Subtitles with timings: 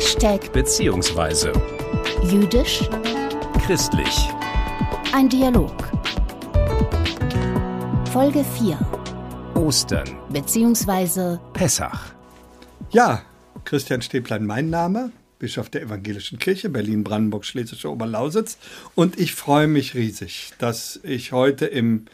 [0.00, 1.52] Hashtag beziehungsweise
[2.24, 2.88] jüdisch,
[3.66, 4.30] christlich.
[5.12, 5.74] ein Dialog.
[8.10, 8.78] Folge 4
[9.56, 12.14] Ostern, beziehungsweise Pessach.
[12.90, 13.20] Ja,
[13.66, 18.56] Christian Stäblein mein Name, Bischof der Evangelischen Kirche Berlin-Brandenburg, Schlesische Oberlausitz.
[18.94, 22.06] Und ich freue mich riesig, dass ich heute im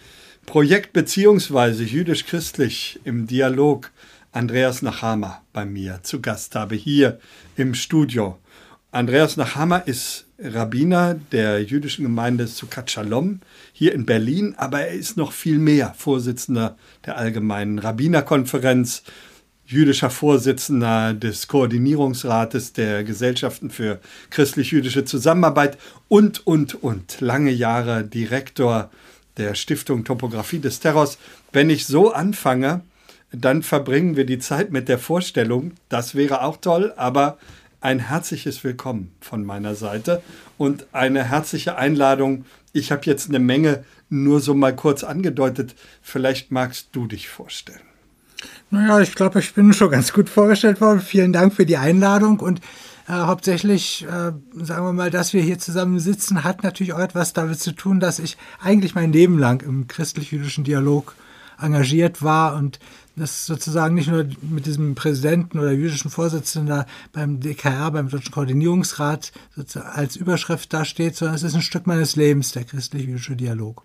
[0.45, 3.93] Projekt beziehungsweise jüdisch-christlich im Dialog
[4.37, 7.19] Andreas Nachama bei mir zu Gast habe, hier
[7.57, 8.37] im Studio.
[8.93, 13.41] Andreas Nachama ist Rabbiner der jüdischen Gemeinde Sukkot Shalom
[13.73, 19.05] hier in Berlin, aber er ist noch viel mehr Vorsitzender der Allgemeinen Rabbinerkonferenz,
[19.65, 27.23] jüdischer Vorsitzender des Koordinierungsrates der Gesellschaften für christlich-jüdische Zusammenarbeit und, und, und.
[27.23, 28.91] Lange Jahre Direktor
[29.39, 31.17] der Stiftung Topographie des Terrors.
[31.53, 32.83] Wenn ich so anfange,
[33.33, 35.73] dann verbringen wir die Zeit mit der Vorstellung.
[35.89, 37.39] Das wäre auch toll, aber
[37.81, 40.23] ein herzliches Willkommen von meiner Seite
[40.59, 42.45] und eine herzliche Einladung.
[42.73, 45.75] Ich habe jetzt eine Menge nur so mal kurz angedeutet.
[46.03, 47.81] Vielleicht magst du dich vorstellen.
[48.71, 51.01] Naja, ich glaube, ich bin schon ganz gut vorgestellt worden.
[51.01, 52.61] Vielen Dank für die Einladung und
[53.09, 57.33] äh, hauptsächlich, äh, sagen wir mal, dass wir hier zusammen sitzen, hat natürlich auch etwas
[57.33, 61.15] damit zu tun, dass ich eigentlich mein Leben lang im christlich-jüdischen Dialog
[61.61, 62.79] engagiert war und
[63.17, 69.33] das sozusagen nicht nur mit diesem Präsidenten oder jüdischen Vorsitzenden beim DKR, beim Deutschen Koordinierungsrat
[69.95, 73.83] als Überschrift da steht, sondern es ist ein Stück meines Lebens, der christlich-jüdische Dialog.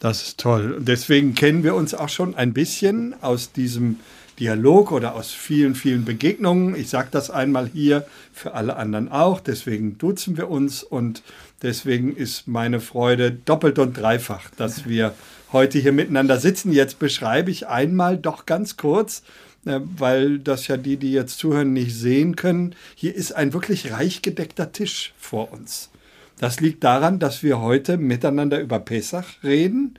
[0.00, 0.78] Das ist toll.
[0.80, 4.00] Deswegen kennen wir uns auch schon ein bisschen aus diesem
[4.40, 6.74] Dialog oder aus vielen, vielen Begegnungen.
[6.74, 9.40] Ich sage das einmal hier für alle anderen auch.
[9.40, 11.22] Deswegen duzen wir uns und
[11.62, 15.14] deswegen ist meine Freude doppelt und dreifach, dass wir
[15.54, 16.72] heute hier miteinander sitzen.
[16.72, 19.22] Jetzt beschreibe ich einmal doch ganz kurz,
[19.64, 22.74] äh, weil das ja die, die jetzt zuhören, nicht sehen können.
[22.94, 25.90] Hier ist ein wirklich reich gedeckter Tisch vor uns.
[26.38, 29.98] Das liegt daran, dass wir heute miteinander über Pesach reden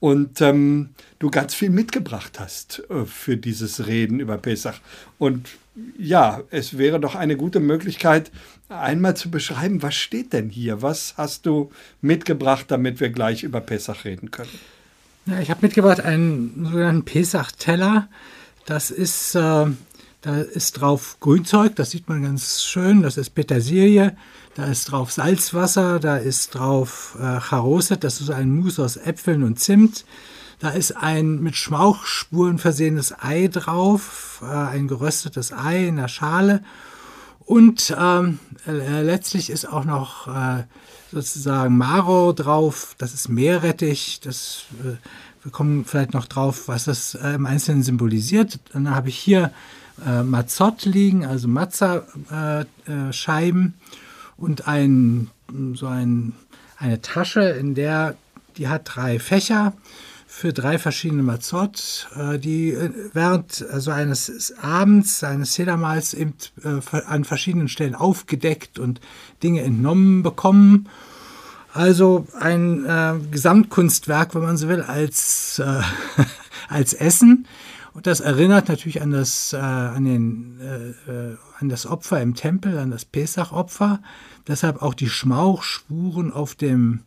[0.00, 4.80] und ähm, du ganz viel mitgebracht hast äh, für dieses Reden über Pesach.
[5.18, 5.48] Und
[5.98, 8.30] ja, es wäre doch eine gute Möglichkeit,
[8.68, 10.82] einmal zu beschreiben, was steht denn hier?
[10.82, 11.70] Was hast du
[12.00, 14.50] mitgebracht, damit wir gleich über Pesach reden können?
[15.28, 18.08] Ja, ich habe mitgebracht einen sogenannten Pesach-Teller.
[18.64, 19.66] Das ist, äh,
[20.20, 23.02] da ist drauf Grünzeug, das sieht man ganz schön.
[23.02, 24.16] Das ist Petersilie,
[24.54, 29.42] da ist drauf Salzwasser, da ist drauf äh, Charoset, das ist ein Mousse aus Äpfeln
[29.42, 30.04] und Zimt.
[30.60, 36.62] Da ist ein mit Schmauchspuren versehenes Ei drauf, äh, ein geröstetes Ei in der Schale.
[37.40, 38.38] Und ähm,
[38.68, 40.64] äh, letztlich ist auch noch äh,
[41.22, 44.96] sozusagen Maro drauf, das ist Meerrettich, das, äh,
[45.42, 48.58] wir kommen vielleicht noch drauf, was das äh, im Einzelnen symbolisiert.
[48.72, 49.50] Dann habe ich hier
[50.06, 53.72] äh, Mazot liegen, also Matza-Scheiben
[54.36, 55.30] und ein,
[55.74, 56.34] so ein,
[56.76, 58.16] eine Tasche, in der
[58.58, 59.72] die hat drei Fächer
[60.38, 62.08] für drei verschiedene Mazot,
[62.44, 62.76] die
[63.14, 66.34] während also eines Abends, eines Sedamals eben
[66.90, 69.00] an verschiedenen Stellen aufgedeckt und
[69.42, 70.90] Dinge entnommen bekommen.
[71.72, 75.80] Also ein äh, Gesamtkunstwerk, wenn man so will, als, äh,
[76.68, 77.46] als Essen.
[77.94, 82.78] Und das erinnert natürlich an das, äh, an, den, äh, an das Opfer im Tempel,
[82.78, 84.00] an das Pesach-Opfer.
[84.46, 87.00] Deshalb auch die Schmauchspuren auf dem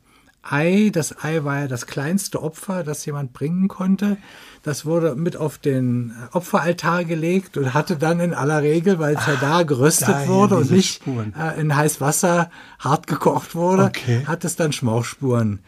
[0.51, 0.89] Ei.
[0.93, 4.17] Das Ei war ja das kleinste Opfer, das jemand bringen konnte.
[4.63, 9.25] Das wurde mit auf den Opferaltar gelegt und hatte dann in aller Regel, weil es
[9.25, 14.23] ja da geröstet wurde und nicht äh, in heiß Wasser hart gekocht wurde, Okay.
[14.25, 15.59] hat es dann Schmauchspuren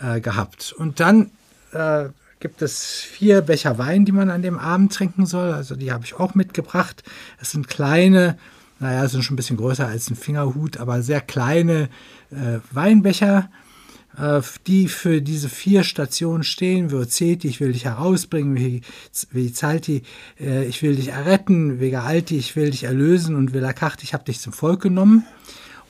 [0.00, 0.72] äh, gehabt.
[0.76, 1.30] Und dann
[1.72, 2.06] äh,
[2.40, 5.52] gibt es vier Becher Wein, die man an dem Abend trinken soll.
[5.52, 7.02] Also die habe ich auch mitgebracht.
[7.40, 8.38] Es sind kleine,
[8.80, 11.88] naja, sind schon ein bisschen größer als ein Fingerhut, aber sehr kleine
[12.30, 13.50] äh, Weinbecher
[14.66, 16.90] die für diese vier Stationen stehen.
[16.90, 18.82] Vozeti, ich will dich herausbringen,
[19.30, 20.02] Vizalti,
[20.40, 24.24] äh, ich will dich erretten, Vega Alti, ich will dich erlösen und Velakachti, ich habe
[24.24, 25.24] dich zum Volk genommen.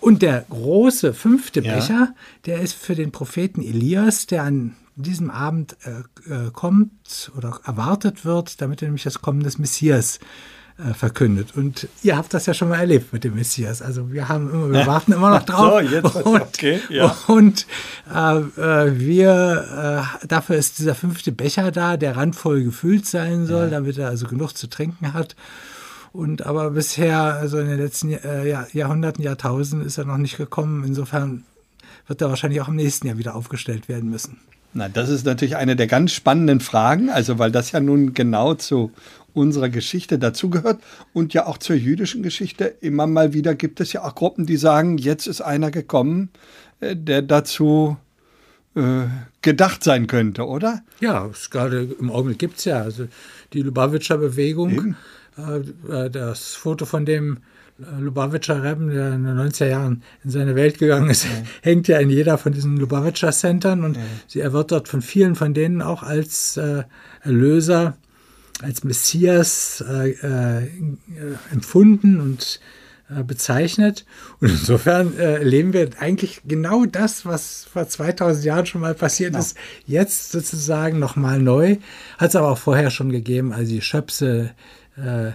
[0.00, 1.74] Und der große fünfte Ja.
[1.74, 2.14] Becher,
[2.46, 8.24] der ist für den Propheten Elias, der an diesem Abend äh, äh, kommt oder erwartet
[8.24, 10.57] wird, damit er nämlich das Kommen des Messias äh,
[10.94, 11.56] verkündet.
[11.56, 13.82] Und ihr habt das ja schon mal erlebt mit dem Messias.
[13.82, 15.72] Also wir haben immer, wir warten immer noch drauf.
[15.72, 17.16] So, jetzt ist okay, ja.
[17.26, 17.66] Und
[18.14, 23.70] äh, äh, wir, äh, dafür ist dieser fünfte Becher da, der randvoll gefüllt sein soll,
[23.70, 25.34] damit er also genug zu trinken hat.
[26.12, 30.36] Und aber bisher, also in den letzten äh, Jahr, Jahrhunderten, Jahrtausenden ist er noch nicht
[30.36, 30.84] gekommen.
[30.84, 31.44] Insofern
[32.06, 34.38] wird er wahrscheinlich auch im nächsten Jahr wieder aufgestellt werden müssen.
[34.74, 38.54] Na, das ist natürlich eine der ganz spannenden Fragen, also weil das ja nun genau
[38.54, 38.92] zu
[39.38, 40.80] unserer Geschichte dazugehört
[41.12, 42.64] und ja auch zur jüdischen Geschichte.
[42.80, 46.30] Immer mal wieder gibt es ja auch Gruppen, die sagen, jetzt ist einer gekommen,
[46.80, 47.96] äh, der dazu
[48.74, 49.04] äh,
[49.42, 50.82] gedacht sein könnte, oder?
[51.00, 53.06] Ja, gerade im Augenblick gibt es ja also
[53.52, 54.96] die Lubavitcher Bewegung.
[55.36, 57.38] Äh, das Foto von dem
[57.78, 61.30] Lubavitcher Rebben, der in den 90er Jahren in seine Welt gegangen ist, ja.
[61.62, 63.96] hängt ja in jeder von diesen Lubavitcher Centern und
[64.34, 64.42] ja.
[64.42, 66.82] er wird dort von vielen von denen auch als äh,
[67.22, 67.96] Erlöser,
[68.62, 70.68] als Messias äh, äh,
[71.52, 72.60] empfunden und
[73.08, 74.04] äh, bezeichnet.
[74.40, 79.34] Und insofern äh, erleben wir eigentlich genau das, was vor 2000 Jahren schon mal passiert
[79.34, 79.40] ja.
[79.40, 79.56] ist,
[79.86, 81.76] jetzt sozusagen nochmal neu.
[82.18, 84.50] Hat es aber auch vorher schon gegeben, also die Schöpse,
[84.96, 85.32] äh,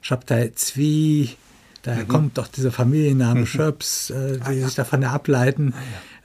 [0.00, 1.36] Shabtai Zwi,
[1.82, 2.08] Daher mhm.
[2.08, 3.46] kommt doch dieser Familienname mhm.
[3.46, 4.66] Schöps, äh, die ah, ja.
[4.66, 5.74] sich davon ableiten.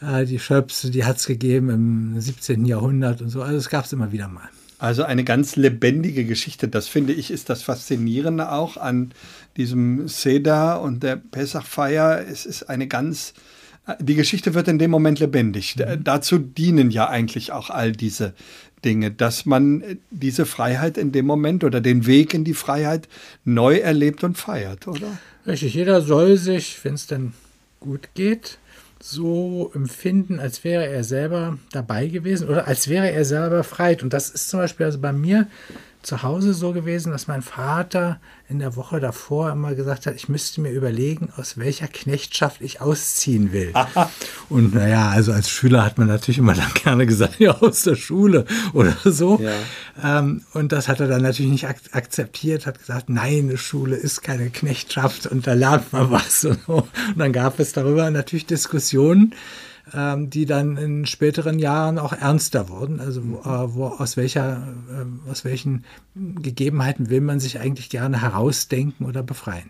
[0.01, 0.19] Ah, ja.
[0.19, 2.65] äh, die Schöps, die hat es gegeben im 17.
[2.65, 3.41] Jahrhundert und so.
[3.41, 4.49] Also es gab es immer wieder mal.
[4.83, 6.67] Also eine ganz lebendige Geschichte.
[6.67, 9.13] Das finde ich ist das Faszinierende auch an
[9.55, 12.25] diesem Seder und der Pessachfeier.
[12.29, 13.33] Es ist eine ganz
[13.99, 15.77] die Geschichte wird in dem Moment lebendig.
[15.77, 16.03] Mhm.
[16.03, 18.33] Dazu dienen ja eigentlich auch all diese
[18.83, 23.07] Dinge, dass man diese Freiheit in dem Moment oder den Weg in die Freiheit
[23.45, 25.17] neu erlebt und feiert, oder?
[25.47, 27.31] Richtig, jeder soll sich, wenn es denn
[27.79, 28.57] gut geht,
[29.05, 34.01] so empfinden, als wäre er selber dabei gewesen oder als wäre er selber befreit.
[34.01, 35.47] Und das ist zum Beispiel also bei mir
[36.03, 38.19] zu Hause so gewesen, dass mein Vater
[38.49, 42.81] in der Woche davor immer gesagt hat, ich müsste mir überlegen, aus welcher Knechtschaft ich
[42.81, 43.71] ausziehen will.
[43.73, 44.11] Aha.
[44.49, 47.95] Und naja, also als Schüler hat man natürlich immer dann gerne gesagt, ja, aus der
[47.95, 49.39] Schule oder so.
[49.41, 50.19] Ja.
[50.19, 53.95] Ähm, und das hat er dann natürlich nicht ak akzeptiert, hat gesagt, nein, eine Schule
[53.95, 56.43] ist keine Knechtschaft und da lernt man was.
[56.45, 56.73] Und, so.
[56.73, 59.33] und dann gab es darüber natürlich Diskussionen
[59.93, 62.99] ähm, die dann in späteren Jahren auch ernster wurden.
[62.99, 65.85] Also äh, wo, aus, welcher, äh, aus welchen
[66.15, 69.69] Gegebenheiten will man sich eigentlich gerne herausdenken oder befreien?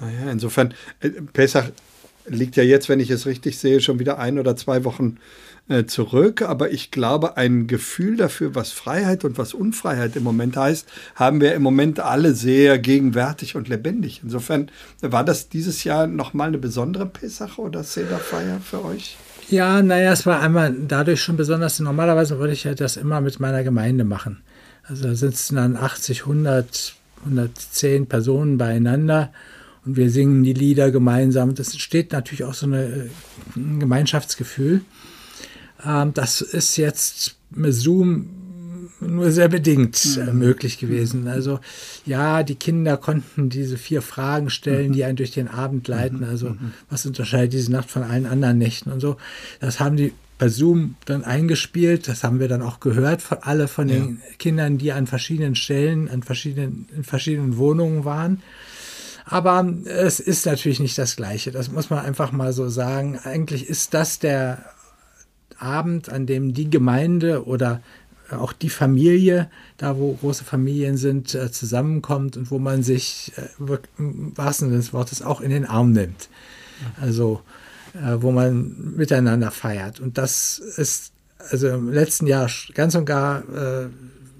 [0.00, 1.70] Naja, insofern, äh, Pesach
[2.26, 5.16] liegt ja jetzt, wenn ich es richtig sehe, schon wieder ein oder zwei Wochen
[5.68, 6.42] äh, zurück.
[6.42, 11.40] Aber ich glaube, ein Gefühl dafür, was Freiheit und was Unfreiheit im Moment heißt, haben
[11.40, 14.20] wir im Moment alle sehr gegenwärtig und lebendig.
[14.22, 19.16] Insofern war das dieses Jahr nochmal eine besondere Pesach oder Sederfeier für euch?
[19.50, 21.80] Ja, naja, es war einmal dadurch schon besonders.
[21.80, 24.42] Normalerweise würde ich ja das immer mit meiner Gemeinde machen.
[24.82, 29.32] Also da sitzen dann 80, 100, 110 Personen beieinander
[29.86, 31.54] und wir singen die Lieder gemeinsam.
[31.54, 33.08] Das entsteht natürlich auch so eine, äh,
[33.56, 34.82] ein Gemeinschaftsgefühl.
[35.84, 38.28] Ähm, das ist jetzt mit Zoom
[39.00, 40.38] nur sehr bedingt äh, mhm.
[40.38, 41.28] möglich gewesen.
[41.28, 41.60] Also
[42.04, 44.92] ja, die Kinder konnten diese vier Fragen stellen, mhm.
[44.92, 46.18] die einen durch den Abend leiten.
[46.18, 46.24] Mhm.
[46.24, 46.72] Also mhm.
[46.90, 49.16] was unterscheidet diese Nacht von allen anderen Nächten und so.
[49.60, 52.08] Das haben die bei Zoom dann eingespielt.
[52.08, 54.36] Das haben wir dann auch gehört von alle von den ja.
[54.38, 58.42] Kindern, die an verschiedenen Stellen, an verschiedenen, in verschiedenen Wohnungen waren.
[59.24, 61.50] Aber es ist natürlich nicht das Gleiche.
[61.50, 63.18] Das muss man einfach mal so sagen.
[63.18, 64.64] Eigentlich ist das der
[65.58, 67.82] Abend, an dem die Gemeinde oder
[68.30, 73.76] auch die Familie, da wo große Familien sind, äh, zusammenkommt und wo man sich äh,
[73.98, 76.28] im wahrsten Sinne des Wortes auch in den Arm nimmt.
[77.00, 77.40] Also
[77.94, 80.00] äh, wo man miteinander feiert.
[80.00, 81.12] Und das ist
[81.50, 83.44] also im letzten Jahr ganz und gar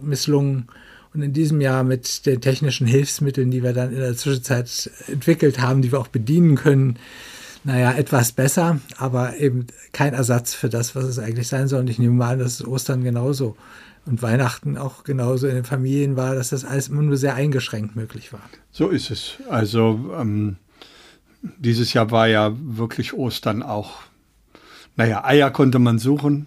[0.03, 0.69] misslungen.
[1.15, 5.61] Und in diesem Jahr mit den technischen Hilfsmitteln, die wir dann in der Zwischenzeit entwickelt
[5.61, 6.99] haben, die wir auch bedienen können,
[7.65, 11.81] naja, etwas besser, aber eben kein Ersatz für das, was es eigentlich sein soll.
[11.81, 13.57] Und ich nehme mal an, dass Ostern genauso
[14.07, 17.95] und Weihnachten auch genauso in den Familien war, dass das alles immer nur sehr eingeschränkt
[17.95, 18.43] möglich war.
[18.73, 19.35] So ist es.
[19.49, 20.57] Also ähm,
[21.43, 24.01] dieses Jahr war ja wirklich Ostern auch.
[24.97, 26.47] Naja, Eier konnte man suchen,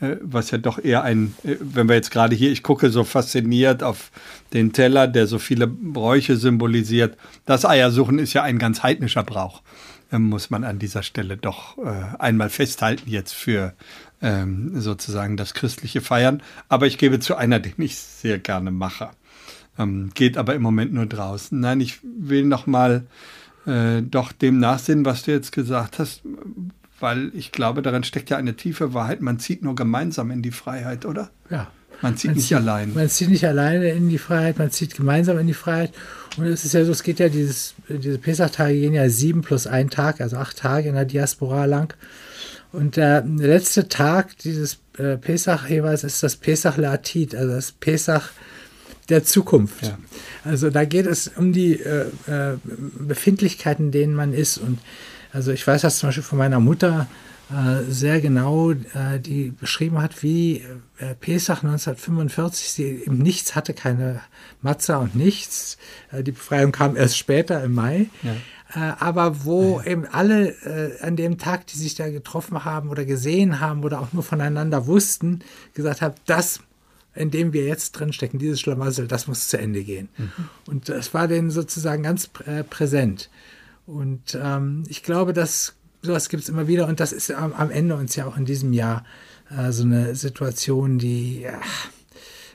[0.00, 3.04] äh, was ja doch eher ein, äh, wenn wir jetzt gerade hier, ich gucke so
[3.04, 4.10] fasziniert auf
[4.52, 7.16] den Teller, der so viele Bräuche symbolisiert.
[7.46, 9.62] Das Eiersuchen ist ja ein ganz heidnischer Brauch
[10.10, 13.74] muss man an dieser Stelle doch äh, einmal festhalten jetzt für
[14.22, 16.42] ähm, sozusagen das christliche Feiern.
[16.68, 19.10] Aber ich gebe zu einer, den ich sehr gerne mache.
[19.78, 21.58] Ähm, geht aber im Moment nur draußen.
[21.58, 23.06] Nein, ich will noch mal
[23.66, 26.22] äh, doch dem nachsehen, was du jetzt gesagt hast,
[27.00, 29.20] weil ich glaube, darin steckt ja eine tiefe Wahrheit.
[29.20, 31.30] Man zieht nur gemeinsam in die Freiheit, oder?
[31.50, 31.68] Ja.
[32.00, 32.94] Man zieht man nicht zieht, allein.
[32.94, 35.92] Man zieht nicht alleine in die Freiheit, man zieht gemeinsam in die Freiheit.
[36.36, 39.66] Und es ist ja so, es geht ja dieses, diese Pesach-Tage gehen ja sieben plus
[39.66, 41.94] ein Tag, also acht Tage in der Diaspora lang.
[42.70, 48.30] Und der letzte Tag dieses äh, Pesach jeweils ist das Pesach Latit, also das Pesach
[49.08, 49.82] der Zukunft.
[49.82, 49.98] Ja.
[50.44, 54.58] Also da geht es um die äh, äh, Befindlichkeiten, denen man ist.
[54.58, 54.78] Und
[55.32, 57.06] Also ich weiß das zum Beispiel von meiner Mutter
[57.88, 60.58] sehr genau, äh, die beschrieben hat, wie
[60.98, 64.20] äh, Pesach 1945 sie eben nichts hatte, keine
[64.60, 65.78] Matza und nichts.
[66.12, 68.10] Äh, die Befreiung kam erst später im Mai.
[68.22, 68.36] Ja.
[68.74, 69.92] Äh, aber wo ja.
[69.92, 74.00] eben alle äh, an dem Tag, die sich da getroffen haben oder gesehen haben oder
[74.00, 75.40] auch nur voneinander wussten,
[75.72, 76.60] gesagt haben, das
[77.14, 80.08] in dem wir jetzt drinstecken, dieses Schlamassel, das muss zu Ende gehen.
[80.16, 80.30] Mhm.
[80.68, 83.28] Und das war denen sozusagen ganz äh, präsent.
[83.86, 85.74] Und ähm, ich glaube, dass
[86.08, 88.46] sowas gibt es immer wieder und das ist am, am, Ende uns ja auch in
[88.46, 89.04] diesem Jahr
[89.50, 91.60] äh, so eine Situation, die, ja,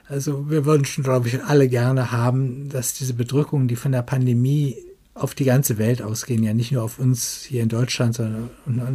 [0.10, 4.01] also wir würden schon, glaube ich, alle gerne haben, dass diese Bedrückungen, die von der
[4.01, 4.75] Pandemie
[5.13, 8.50] auf die ganze Welt ausgehen, ja nicht nur auf uns hier in Deutschland sondern,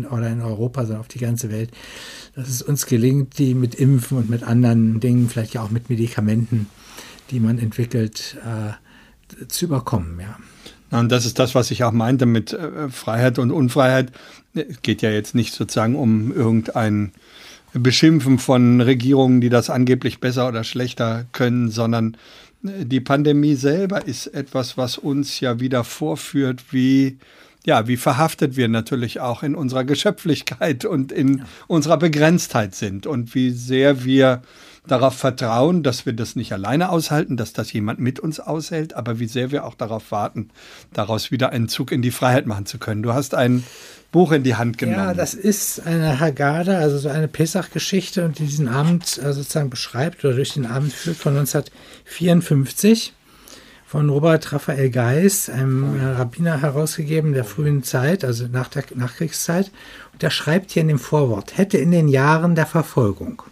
[0.06, 1.70] oder in Europa, sondern auf die ganze Welt,
[2.34, 5.88] dass es uns gelingt, die mit Impfen und mit anderen Dingen, vielleicht ja auch mit
[5.88, 6.66] Medikamenten,
[7.30, 10.18] die man entwickelt, äh, zu überkommen.
[10.18, 10.36] Ja.
[10.90, 14.12] Und das ist das, was ich auch meinte mit äh, Freiheit und Unfreiheit.
[14.54, 17.12] Es geht ja jetzt nicht sozusagen um irgendein
[17.74, 22.16] Beschimpfen von Regierungen, die das angeblich besser oder schlechter können, sondern
[22.64, 27.18] äh, die Pandemie selber ist etwas, was uns ja wieder vorführt, wie
[27.66, 31.44] ja, wie verhaftet wir natürlich auch in unserer Geschöpflichkeit und in ja.
[31.66, 34.42] unserer Begrenztheit sind und wie sehr wir
[34.90, 39.18] darauf vertrauen, dass wir das nicht alleine aushalten, dass das jemand mit uns aushält, aber
[39.18, 40.50] wie sehr wir auch darauf warten,
[40.92, 43.02] daraus wieder einen Zug in die Freiheit machen zu können.
[43.02, 43.64] Du hast ein
[44.10, 44.98] Buch in die Hand genommen.
[44.98, 49.70] Ja, das ist eine Haggadah, also so eine Pesach-Geschichte und die diesen Abend äh, sozusagen
[49.70, 53.12] beschreibt oder durch den Abend führt von 1954
[53.86, 59.70] von Robert Raphael Geis, einem äh, Rabbiner herausgegeben der frühen Zeit, also nach der Nachkriegszeit.
[60.12, 63.42] Und der schreibt hier in dem Vorwort, hätte in den Jahren der Verfolgung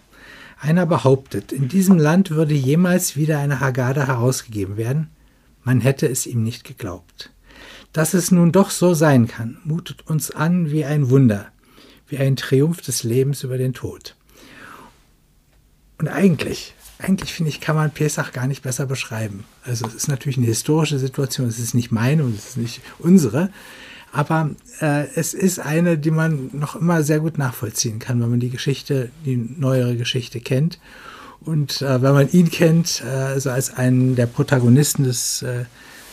[0.58, 5.10] einer behauptet, in diesem Land würde jemals wieder eine Haggadah herausgegeben werden,
[5.62, 7.30] man hätte es ihm nicht geglaubt.
[7.92, 11.46] Dass es nun doch so sein kann, mutet uns an wie ein Wunder,
[12.08, 14.16] wie ein Triumph des Lebens über den Tod.
[15.98, 19.44] Und eigentlich eigentlich finde ich, kann man Pesach gar nicht besser beschreiben.
[19.64, 22.80] Also es ist natürlich eine historische Situation, es ist nicht meine und es ist nicht
[22.98, 23.50] unsere,
[24.16, 28.40] aber äh, es ist eine, die man noch immer sehr gut nachvollziehen kann, wenn man
[28.40, 30.78] die Geschichte, die neuere Geschichte kennt.
[31.40, 35.64] Und äh, wenn man ihn kennt, äh, also als einen der Protagonisten des äh,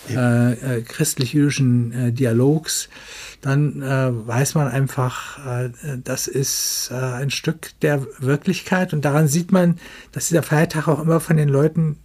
[0.09, 2.89] äh, äh, christlich-jüdischen Dialogs,
[3.39, 5.69] dann äh, weiß man einfach, äh,
[6.03, 9.77] das ist äh, ein Stück der Wirklichkeit und daran sieht man,
[10.11, 11.97] dass dieser Feiertag auch immer von den Leuten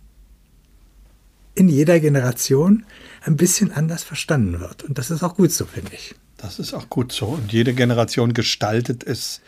[1.56, 2.84] in jeder Generation
[3.22, 4.84] ein bisschen anders verstanden wird.
[4.84, 6.14] Und das ist auch gut so, finde ich.
[6.36, 7.26] Das ist auch gut so.
[7.26, 9.40] Und jede Generation gestaltet es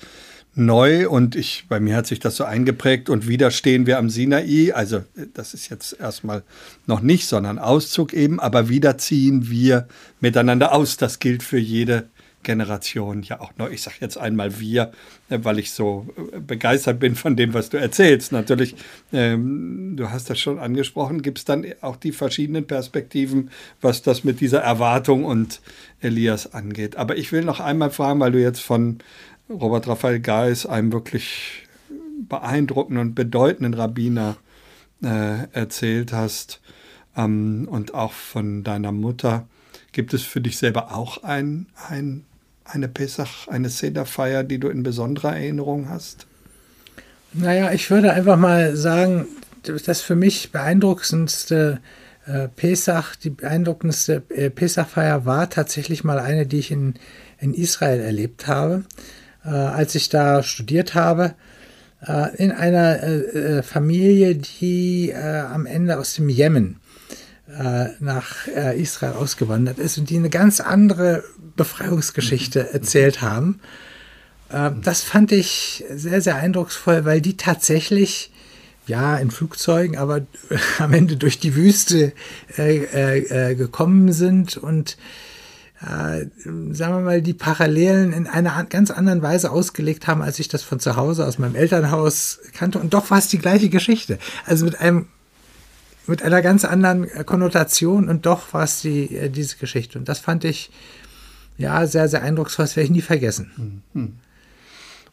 [0.54, 4.10] neu und ich, bei mir hat sich das so eingeprägt und wieder stehen wir am
[4.10, 6.42] Sinai, also das ist jetzt erstmal
[6.86, 9.86] noch nicht, sondern Auszug eben, aber wieder ziehen wir
[10.20, 10.96] miteinander aus.
[10.96, 12.09] Das gilt für jede
[12.42, 13.70] Generation ja auch noch.
[13.70, 14.92] Ich sage jetzt einmal wir,
[15.28, 16.06] weil ich so
[16.46, 18.32] begeistert bin von dem, was du erzählst.
[18.32, 18.74] Natürlich,
[19.12, 24.24] ähm, du hast das schon angesprochen, gibt es dann auch die verschiedenen Perspektiven, was das
[24.24, 25.60] mit dieser Erwartung und
[26.00, 26.96] Elias angeht.
[26.96, 28.98] Aber ich will noch einmal fragen, weil du jetzt von
[29.48, 31.66] Robert Raphael Geis, einem wirklich
[32.28, 34.36] beeindruckenden und bedeutenden Rabbiner,
[35.02, 36.60] äh, erzählt hast
[37.16, 39.46] ähm, und auch von deiner Mutter.
[39.92, 42.24] Gibt es für dich selber auch ein, ein,
[42.72, 46.26] eine Pesach, eine Sederfeier, die du in besonderer Erinnerung hast?
[47.32, 49.26] Naja, ich würde einfach mal sagen,
[49.62, 51.80] das für mich beeindruckendste
[52.26, 56.94] äh, Pesach, die beeindruckendste äh, Pesachfeier war tatsächlich mal eine, die ich in,
[57.38, 58.84] in Israel erlebt habe
[59.44, 61.34] äh, als ich da studiert habe,
[62.06, 66.79] äh, in einer äh, äh Familie, die am Ende aus dem Jemen
[67.98, 71.24] nach Israel ausgewandert ist und die eine ganz andere
[71.56, 72.68] Befreiungsgeschichte mhm.
[72.72, 73.60] erzählt haben.
[74.48, 78.30] das fand ich sehr, sehr eindrucksvoll, weil die tatsächlich
[78.90, 80.22] ja, in Flugzeugen, aber
[80.78, 82.12] am Ende durch die Wüste
[82.58, 84.98] äh, äh, gekommen sind und
[85.80, 86.26] äh,
[86.72, 90.62] sagen wir mal, die Parallelen in einer ganz anderen Weise ausgelegt haben, als ich das
[90.62, 92.78] von zu Hause aus meinem Elternhaus kannte.
[92.78, 94.18] Und doch war es die gleiche Geschichte.
[94.44, 95.06] Also mit einem
[96.10, 99.98] mit einer ganz anderen Konnotation und doch war es die, äh, diese Geschichte.
[99.98, 100.70] Und das fand ich
[101.56, 103.82] ja sehr, sehr eindrucksvoll, das werde ich nie vergessen.
[103.94, 104.12] Mhm.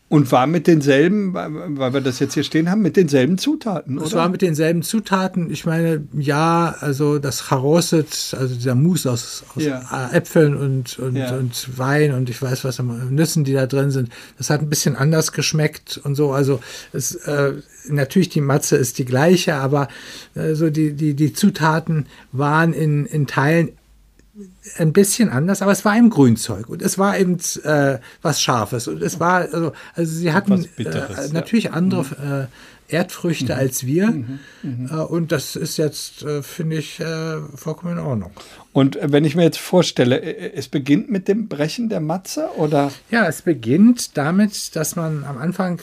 [0.10, 4.08] Und war mit denselben, weil wir das jetzt hier stehen haben, mit denselben Zutaten, oder?
[4.08, 5.52] Es war mit denselben Zutaten.
[5.52, 10.10] Ich meine, ja, also das Charoset, also dieser Mousse aus, aus ja.
[10.14, 11.36] Äpfeln und, und, ja.
[11.36, 14.96] und Wein und ich weiß was, Nüssen, die da drin sind, das hat ein bisschen
[14.96, 16.32] anders geschmeckt und so.
[16.32, 16.62] Also
[16.94, 17.56] es, äh,
[17.90, 19.90] natürlich die Matze ist die gleiche, aber
[20.36, 23.72] äh, so die, die, die Zutaten waren in, in Teilen
[24.78, 28.88] ein bisschen anders, aber es war eben Grünzeug und es war eben äh, was Scharfes
[28.88, 32.50] und es war, also, also sie hatten äh, natürlich andere
[32.90, 34.24] Erdfrüchte als wir
[34.64, 38.32] äh, und das ist jetzt, äh, finde ich, äh, vollkommen in Ordnung.
[38.72, 40.22] Und wenn ich mir jetzt vorstelle,
[40.54, 42.92] es beginnt mit dem Brechen der Matze oder?
[43.10, 45.80] Ja, es beginnt damit, dass man am Anfang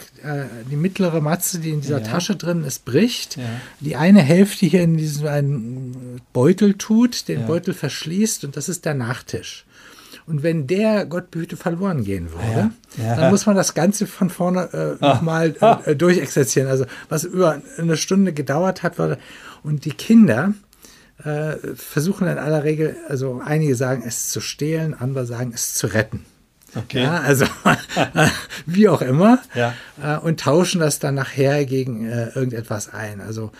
[0.71, 2.05] die mittlere Matze, die in dieser Ja.
[2.07, 3.37] Tasche drin ist, bricht.
[3.37, 3.43] Ja.
[3.81, 7.47] Die eine Hälfte hier in diesen einen Beutel tut, den Ja.
[7.47, 9.65] Beutel verschließt und das ist der Nachtisch.
[10.27, 13.05] Und wenn der, Gott behüte, verloren gehen würde, Ja.
[13.05, 13.17] Ja.
[13.17, 16.69] dann muss man das Ganze von vorne äh, nochmal äh, äh, durchexerzieren.
[16.69, 19.19] Also was über eine Stunde gedauert hat, war,
[19.63, 20.55] und die Kinder
[21.25, 25.89] äh, versuchen in aller Regel, also einige sagen es zu stehlen, andere sagen es zu
[25.89, 26.25] retten.
[26.75, 27.03] Okay.
[27.03, 27.45] Ja, also
[28.67, 29.41] wie auch immer.
[29.55, 29.75] Ja.
[30.03, 33.21] Äh, und tauschen das dann nachher gegen äh, irgendetwas ein.
[33.21, 33.53] Also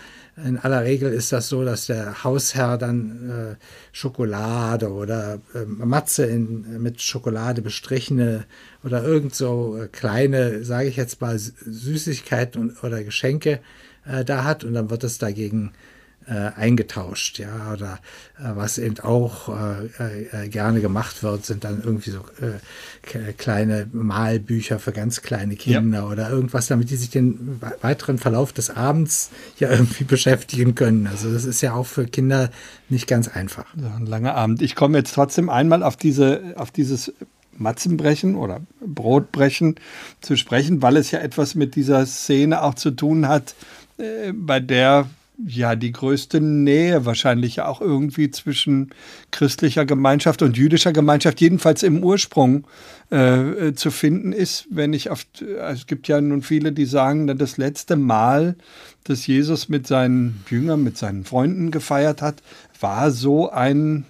[0.43, 3.55] in aller Regel ist das so, dass der Hausherr dann äh,
[3.93, 8.45] Schokolade oder äh, Matze in, mit Schokolade bestrichene
[8.83, 13.59] oder irgend so äh, kleine, sage ich jetzt mal, Sü- Süßigkeiten und, oder Geschenke
[14.05, 15.94] äh, da hat und dann wird es dagegen äh,
[16.31, 17.99] eingetauscht, ja, oder
[18.39, 23.87] äh, was eben auch äh, äh, gerne gemacht wird, sind dann irgendwie so äh, kleine
[23.91, 28.69] Malbücher für ganz kleine Kinder oder irgendwas, damit die sich den we- weiteren Verlauf des
[28.69, 29.29] Abends
[29.59, 31.07] ja irgendwie beschäftigen können.
[31.07, 32.49] Also das ist ja auch für Kinder
[32.89, 33.65] nicht ganz einfach.
[33.77, 34.61] So ein langer Abend.
[34.61, 37.13] Ich komme jetzt trotzdem einmal auf diese, auf dieses
[37.57, 39.75] Matzenbrechen oder Brotbrechen
[40.21, 43.55] zu sprechen, weil es ja etwas mit dieser Szene auch zu tun hat,
[43.97, 45.07] äh, bei der
[45.45, 48.91] ja die größte Nähe wahrscheinlich auch irgendwie zwischen
[49.31, 52.67] christlicher Gemeinschaft und jüdischer Gemeinschaft, jedenfalls im Ursprung
[53.11, 55.25] äh, äh, zu finden ist, wenn ich auf,
[55.59, 58.55] also es gibt ja nun viele, die sagen, das letzte Mal,
[59.03, 62.41] dass Jesus mit seinen Jüngern, mit seinen Freunden gefeiert hat,
[62.79, 64.05] war so ein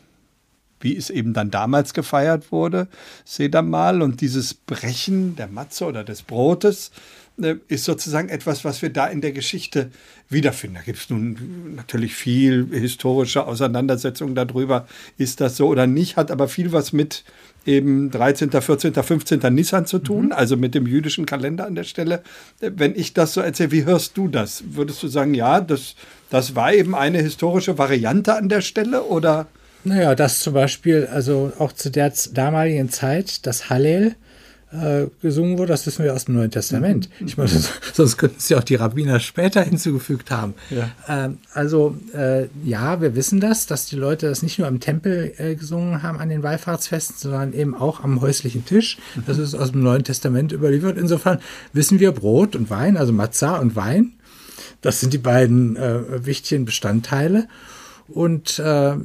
[0.82, 2.88] wie es eben dann damals gefeiert wurde,
[3.24, 4.04] seht ihr mal.
[4.04, 7.16] Und dieses Brechen der Matze oder des Brotes äh,
[7.68, 9.92] ist sozusagen etwas, was wir da in der Geschichte
[10.30, 10.76] wiederfinden.
[10.76, 14.88] Da gibt es nun natürlich viel historische Auseinandersetzungen darüber,
[15.18, 17.26] ist das so oder nicht, hat aber viel was mit
[17.66, 19.40] eben 13., 14., 15.
[19.54, 22.22] Nissan zu tun, also mit dem jüdischen Kalender an der Stelle.
[22.60, 24.64] Wenn ich das so erzähle, wie hörst du das?
[24.72, 25.96] Würdest du sagen, ja, das,
[26.30, 29.48] das war eben eine historische Variante an der Stelle oder?
[29.84, 34.16] Naja, das zum Beispiel, also auch zu der damaligen Zeit, das Hallel
[34.72, 37.10] äh, gesungen wurde, das wissen wir aus dem Neuen Testament.
[37.26, 37.50] Ich meine,
[37.94, 40.54] sonst könnten es ja auch die Rabbiner später hinzugefügt haben.
[40.70, 40.90] Ja.
[41.08, 45.34] Ähm, also äh, ja, wir wissen das, dass die Leute das nicht nur im Tempel
[45.38, 48.98] äh, gesungen haben an den Wallfahrtsfesten, sondern eben auch am häuslichen Tisch.
[49.28, 50.98] Das ist aus dem Neuen Testament überliefert.
[50.98, 51.40] Insofern
[51.74, 54.14] wissen wir Brot und Wein, also Matzah und Wein.
[54.82, 55.78] Das sind die beiden
[56.26, 57.48] wichtigen Bestandteile.
[58.08, 58.96] Und äh,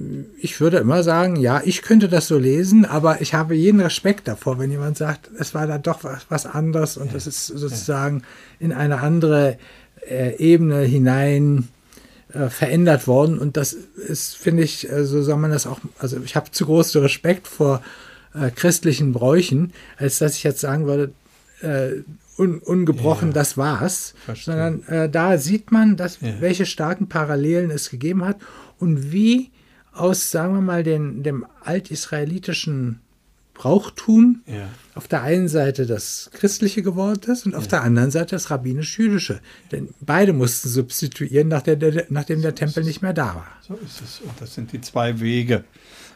[0.41, 4.29] ich würde immer sagen, ja, ich könnte das so lesen, aber ich habe jeden Respekt
[4.29, 8.23] davor, wenn jemand sagt, es war da doch was, was anderes und es ist sozusagen
[8.59, 9.57] in eine andere
[10.07, 11.69] äh, Ebene hinein
[12.35, 13.39] äh, verändert worden.
[13.39, 16.67] Und das ist, finde ich, äh, so soll man das auch, also ich habe zu
[16.67, 17.83] großen Respekt vor
[18.35, 21.13] äh, christlichen Bräuchen, als dass ich jetzt sagen würde,
[21.63, 22.03] äh,
[22.41, 24.15] un, ungebrochen, das war's.
[24.25, 24.55] Verstehe.
[24.55, 26.41] Sondern äh, da sieht man, dass, Ja.
[26.41, 28.39] welche starken Parallelen es gegeben hat
[28.79, 29.51] und wie
[29.93, 33.01] aus, sagen wir mal, den, dem altisraelitischen
[33.55, 34.69] Brauchtum Ja.
[34.95, 39.41] auf der einen Seite das Christliche geworden ist und auf der anderen Seite das Rabbinisch-Jüdische.
[39.71, 43.47] Denn beide mussten substituieren, nachdem der, nachdem der Tempel nicht mehr da war.
[43.61, 44.21] So ist es.
[44.21, 45.65] Und das sind die zwei Wege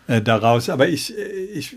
[0.06, 0.68] äh, daraus.
[0.68, 1.76] Aber ich, äh, ich,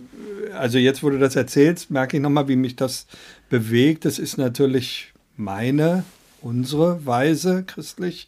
[0.53, 3.07] also jetzt, wo du das erzählst, merke ich nochmal, wie mich das
[3.49, 4.05] bewegt.
[4.05, 6.03] Das ist natürlich meine,
[6.41, 8.27] unsere Weise christlich,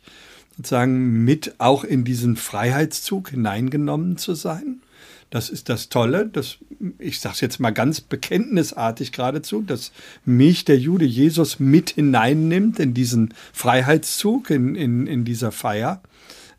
[0.57, 4.81] sozusagen mit auch in diesen Freiheitszug hineingenommen zu sein.
[5.29, 6.57] Das ist das Tolle, das,
[6.97, 9.91] ich sage es jetzt mal ganz bekenntnisartig geradezu, dass
[10.25, 16.01] mich der Jude Jesus mit hineinnimmt in diesen Freiheitszug, in, in, in dieser Feier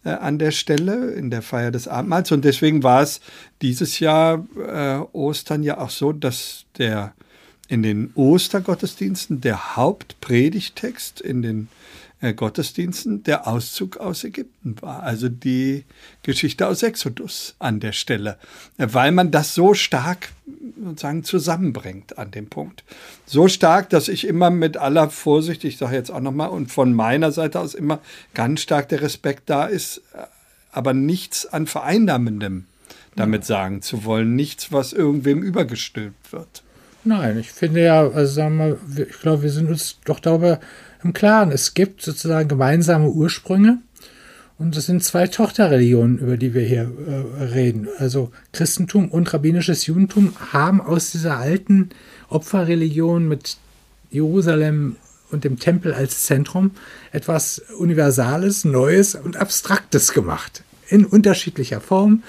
[0.04, 2.32] äh, an der Stelle, in der Feier des Abendmahls.
[2.32, 3.20] Und deswegen war es
[3.62, 7.14] dieses Jahr äh, Ostern ja auch so, dass der
[7.68, 11.68] in den Ostergottesdiensten der Hauptpredigtext in den
[12.20, 15.02] Gottesdiensten der Auszug aus Ägypten war.
[15.02, 15.84] Also die
[16.22, 18.38] Geschichte aus Exodus an der Stelle,
[18.78, 20.30] äh, weil man das so stark
[20.82, 22.84] sozusagen zusammenbringt an dem Punkt.
[23.26, 26.92] So stark, dass ich immer mit aller Vorsicht, ich sage jetzt auch nochmal, und von
[26.92, 28.00] meiner Seite aus immer
[28.34, 30.24] ganz stark der Respekt da ist, äh,
[30.72, 32.66] aber nichts an Vereinnahmendem
[33.16, 36.62] damit sagen zu wollen, nichts, was irgendwem übergestülpt wird.
[37.04, 40.60] Nein, ich finde ja, also sagen wir, ich glaube, wir sind uns doch darüber
[41.02, 41.50] im Klaren.
[41.50, 43.78] Es gibt sozusagen gemeinsame Ursprünge
[44.60, 46.92] Und es sind zwei Tochterreligionen, über die wir hier
[47.40, 47.88] äh, reden.
[47.96, 51.88] Also Christentum und rabbinisches Judentum haben aus dieser alten
[52.28, 53.56] Opferreligion mit
[54.10, 54.96] Jerusalem
[55.30, 56.72] und dem Tempel als Zentrum
[57.10, 60.62] etwas Universales, Neues und Abstraktes gemacht.
[60.88, 62.22] In unterschiedlicher Form,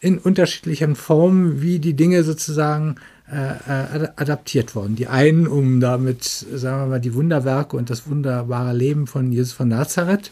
[0.00, 2.96] in unterschiedlichen Formen, wie die Dinge sozusagen
[3.30, 4.96] äh, äh adaptiert wurden.
[4.96, 9.52] Die einen, um damit, sagen wir mal, die Wunderwerke und das wunderbare Leben von Jesus
[9.52, 10.30] von Nazareth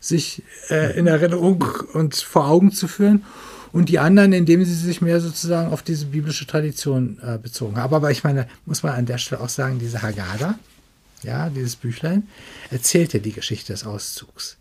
[0.00, 3.24] sich äh, in Erinnerung und vor Augen zu führen.
[3.72, 7.94] Und die anderen, indem sie sich mehr sozusagen auf diese biblische Tradition äh, bezogen haben.
[7.94, 10.58] Aber ich meine, muss man an der Stelle auch sagen, diese Haggadah,
[11.22, 12.28] ja, dieses Büchlein,
[12.70, 14.58] erzählt ja die Geschichte des Auszugs.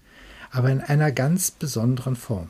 [0.52, 2.50] Aber in einer ganz besonderen Form.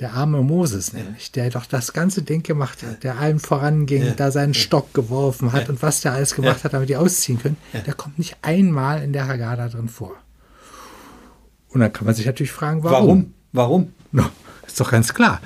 [0.00, 4.12] Der arme Moses nämlich, der doch das ganze Ding gemacht hat, der allen voranging, ja.
[4.12, 5.68] da seinen Stock geworfen hat ja.
[5.68, 6.64] und was der alles gemacht ja.
[6.64, 10.16] hat, damit die ausziehen können, der kommt nicht einmal in der Haggadah drin vor.
[11.68, 13.34] Und dann kann man sich natürlich fragen, warum?
[13.52, 13.92] Warum?
[14.12, 14.30] warum?
[14.66, 15.40] ist doch ganz klar.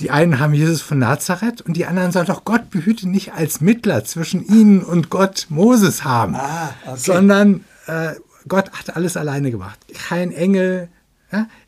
[0.00, 3.60] Die einen haben Jesus von Nazareth und die anderen soll doch Gott behüte nicht als
[3.60, 6.98] Mittler zwischen ihnen und Gott Moses haben, ah, okay.
[6.98, 8.14] sondern äh,
[8.48, 9.78] Gott hat alles alleine gemacht.
[9.94, 10.88] Kein Engel,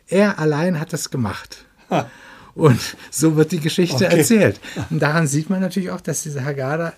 [0.08, 1.64] er allein hat das gemacht.
[1.88, 2.10] Ha.
[2.56, 4.18] Und so wird die Geschichte okay.
[4.18, 4.60] erzählt.
[4.90, 6.94] Und daran sieht man natürlich auch, dass diese Haggadah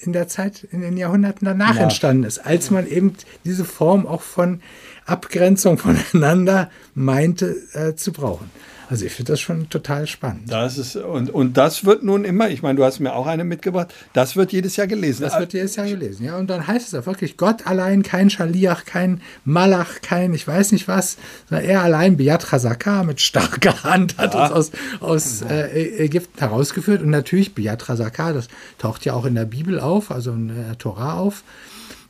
[0.00, 1.82] in der Zeit, in den Jahrhunderten danach ja.
[1.82, 4.60] entstanden ist, als man eben diese Form auch von
[5.06, 8.50] Abgrenzung voneinander meinte äh, zu brauchen.
[8.92, 10.52] Also ich finde das schon total spannend.
[10.52, 13.42] Das ist, und, und das wird nun immer, ich meine, du hast mir auch eine
[13.42, 15.22] mitgebracht, das wird jedes Jahr gelesen.
[15.22, 16.36] Das wird jedes Jahr gelesen, ja.
[16.36, 20.72] Und dann heißt es auch wirklich, Gott allein, kein Schaliach, kein Malach, kein ich weiß
[20.72, 21.16] nicht was,
[21.48, 24.48] sondern er allein, Biat Razaka mit starker Hand hat ja.
[24.48, 27.00] uns aus, aus äh, Ägypten herausgeführt.
[27.00, 30.76] Und natürlich Biat Razaka, das taucht ja auch in der Bibel auf, also in der
[30.76, 31.44] Torah auf.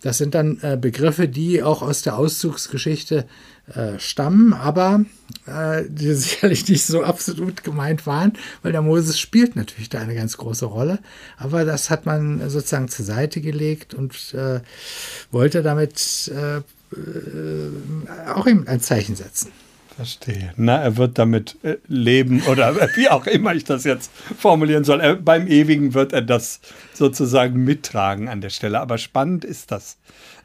[0.00, 3.24] Das sind dann äh, Begriffe, die auch aus der Auszugsgeschichte
[3.68, 5.04] äh, stammen, aber
[5.46, 10.16] äh, die sicherlich nicht so absolut gemeint waren, weil der Moses spielt natürlich da eine
[10.16, 10.98] ganz große Rolle.
[11.36, 14.60] Aber das hat man sozusagen zur Seite gelegt und äh,
[15.30, 16.62] wollte damit äh, äh,
[18.34, 19.52] auch eben ein Zeichen setzen.
[19.94, 20.52] Verstehe.
[20.56, 25.00] Na, er wird damit leben oder wie auch immer ich das jetzt formulieren soll.
[25.00, 26.60] Er, beim Ewigen wird er das
[26.94, 28.80] sozusagen mittragen an der Stelle.
[28.80, 29.98] Aber spannend ist das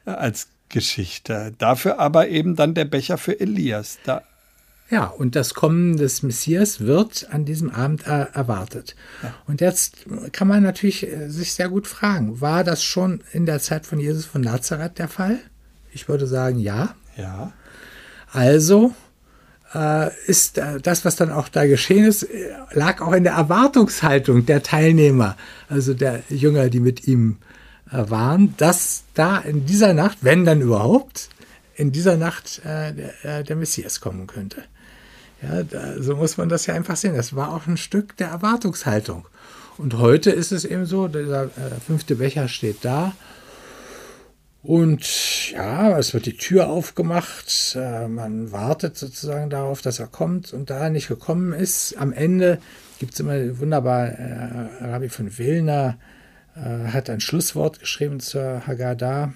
[0.05, 1.53] als Geschichte.
[1.57, 3.99] Dafür aber eben dann der Becher für Elias.
[4.05, 4.23] Da
[4.89, 8.95] ja, und das Kommen des Messias wird an diesem Abend äh, erwartet.
[9.21, 9.33] Ja.
[9.45, 13.59] Und jetzt kann man natürlich äh, sich sehr gut fragen, war das schon in der
[13.59, 15.39] Zeit von Jesus von Nazareth der Fall?
[15.91, 16.95] Ich würde sagen, ja.
[17.17, 17.51] Ja.
[18.31, 18.93] Also
[19.73, 23.33] äh, ist äh, das, was dann auch da geschehen ist, äh, lag auch in der
[23.33, 25.35] Erwartungshaltung der Teilnehmer,
[25.67, 27.37] also der Jünger, die mit ihm
[27.91, 31.29] waren, dass da in dieser Nacht, wenn dann überhaupt,
[31.75, 34.63] in dieser Nacht äh, der, der, Messias kommen könnte.
[35.41, 37.15] Ja, da, so muss man das ja einfach sehen.
[37.15, 39.27] Das war auch ein Stück der Erwartungshaltung.
[39.77, 43.13] Und heute ist es eben so, dieser äh, fünfte Becher steht da
[44.63, 50.51] und ja, es wird die Tür aufgemacht, äh, man wartet sozusagen darauf, dass er kommt
[50.51, 52.59] und da er nicht gekommen ist, am Ende
[52.99, 56.16] gibt es immer wunderbar, äh, Rabbi von Wilner äh,
[56.59, 59.33] hat ein Schlusswort geschrieben zur Haggadah,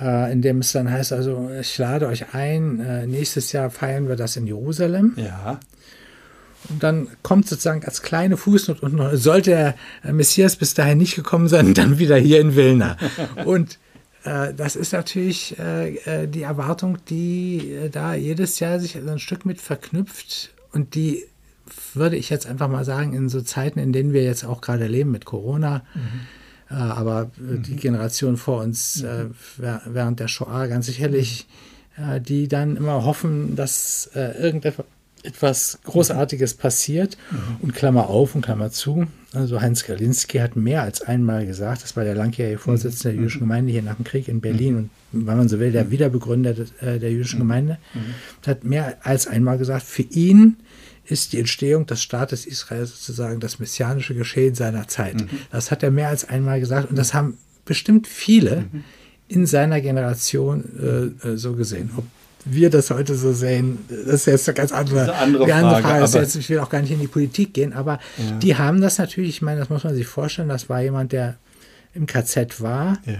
[0.00, 4.08] äh, in dem es dann heißt, also ich lade euch ein, äh, nächstes Jahr feiern
[4.08, 5.12] wir das in Jerusalem.
[5.16, 5.60] Ja.
[6.68, 9.50] Und dann kommt sozusagen als kleine Fußnote und sollte
[10.04, 12.96] der Messias bis dahin nicht gekommen sein, dann wieder hier in Wilna.
[13.44, 13.78] Und
[14.24, 19.44] äh, das ist natürlich äh, äh, die Erwartung, die da jedes Jahr sich ein Stück
[19.44, 21.24] mit verknüpft und die
[21.94, 24.86] würde ich jetzt einfach mal sagen, in so Zeiten, in denen wir jetzt auch gerade
[24.86, 26.76] leben mit Corona, mhm.
[26.76, 27.62] aber mhm.
[27.62, 29.34] die Generation vor uns mhm.
[29.86, 31.46] während der Shoah ganz sicherlich,
[32.26, 34.86] die dann immer hoffen, dass irgendetwas
[35.22, 37.16] etwas Großartiges passiert.
[37.30, 37.38] Mhm.
[37.60, 39.06] Und Klammer auf und Klammer zu.
[39.32, 43.18] Also Heinz Galinski hat mehr als einmal gesagt, das war der langjährige Vorsitzende der mhm.
[43.20, 44.90] jüdischen Gemeinde hier nach dem Krieg in Berlin mhm.
[45.12, 47.42] und, wenn man so will, der Wiederbegründer der, äh, der jüdischen mhm.
[47.42, 48.46] Gemeinde, mhm.
[48.46, 50.56] hat mehr als einmal gesagt, für ihn
[51.04, 55.16] ist die Entstehung des Staates Israel sozusagen das messianische Geschehen seiner Zeit.
[55.16, 55.28] Mhm.
[55.50, 58.64] Das hat er mehr als einmal gesagt und das haben bestimmt viele
[59.28, 61.90] in seiner Generation äh, äh so gesehen.
[61.96, 62.04] Ob
[62.44, 65.66] wir das heute so sehen, das ist jetzt eine ganz andere, eine andere Frage.
[65.66, 66.18] Andere Frage.
[66.18, 68.38] Jetzt, ich will auch gar nicht in die Politik gehen, aber ja.
[68.38, 71.36] die haben das natürlich, ich meine, das muss man sich vorstellen, das war jemand, der
[71.94, 72.98] im KZ war.
[73.06, 73.14] Ja.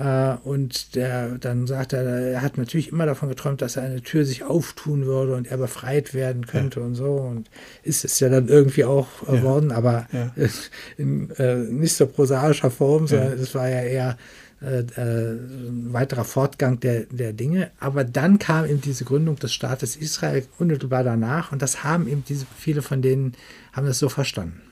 [0.00, 4.24] Äh, und der dann sagt er, er hat natürlich immer davon geträumt, dass eine Tür
[4.24, 6.86] sich auftun würde und er befreit werden könnte ja.
[6.86, 7.12] und so.
[7.12, 7.50] Und
[7.82, 9.42] ist es ja dann irgendwie auch ja.
[9.42, 10.32] worden, aber ja.
[10.96, 14.16] in äh, nicht so prosaischer Form, sondern es war ja eher
[14.62, 17.70] äh, äh, ein weiterer Fortgang der, der Dinge.
[17.78, 22.24] Aber dann kam eben diese Gründung des Staates Israel unmittelbar danach und das haben eben
[22.26, 23.34] diese, viele von denen
[23.74, 24.62] haben das so verstanden.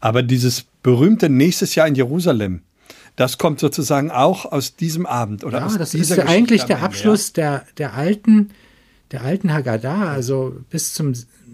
[0.00, 2.62] Aber dieses berühmte nächstes Jahr in Jerusalem,
[3.20, 6.82] das kommt sozusagen auch aus diesem Abend oder ja, aus das ist ja eigentlich der
[6.82, 8.48] Abschluss der, der alten,
[9.10, 11.12] der alten Haggadah, also bis zum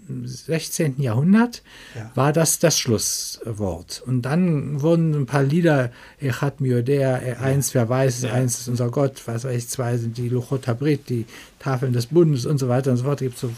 [0.09, 1.01] 16.
[1.01, 1.61] Jahrhundert
[1.95, 2.11] ja.
[2.15, 4.03] war das das Schlusswort.
[4.05, 8.33] Und dann wurden ein paar Lieder, Echat Miodea, eins, wer weiß, ja.
[8.33, 11.25] eins ist unser Gott, was weiß ich, zwei sind die Luchot Habrit, die
[11.59, 13.21] Tafeln des Bundes und so weiter und so fort.
[13.21, 13.49] Da gibt es so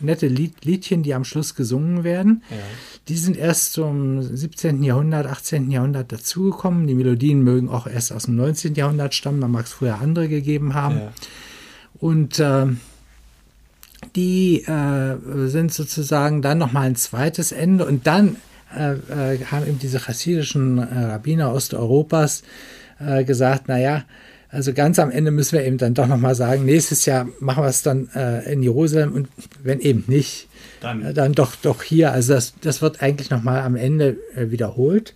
[0.00, 2.42] nette Lied, Liedchen, die am Schluss gesungen werden.
[2.50, 2.56] Ja.
[3.08, 4.82] Die sind erst zum 17.
[4.82, 5.70] Jahrhundert, 18.
[5.70, 6.86] Jahrhundert dazugekommen.
[6.86, 8.74] Die Melodien mögen auch erst aus dem 19.
[8.74, 11.00] Jahrhundert stammen, da mag es früher andere gegeben haben.
[11.98, 12.66] Und äh,
[14.14, 15.16] die äh,
[15.48, 18.36] sind sozusagen dann nochmal ein zweites Ende und dann
[18.76, 18.94] äh,
[19.34, 22.42] äh, haben eben diese chassidischen äh, Rabbiner Osteuropas
[22.98, 24.04] äh, gesagt, naja,
[24.48, 27.68] also ganz am Ende müssen wir eben dann doch nochmal sagen, nächstes Jahr machen wir
[27.68, 29.28] es dann äh, in Jerusalem und
[29.62, 30.48] wenn eben nicht,
[30.80, 32.12] dann, äh, dann doch, doch hier.
[32.12, 35.14] Also das, das wird eigentlich nochmal am Ende äh, wiederholt.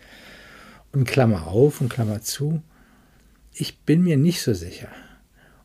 [0.92, 2.62] Und Klammer auf und Klammer zu.
[3.54, 4.88] Ich bin mir nicht so sicher,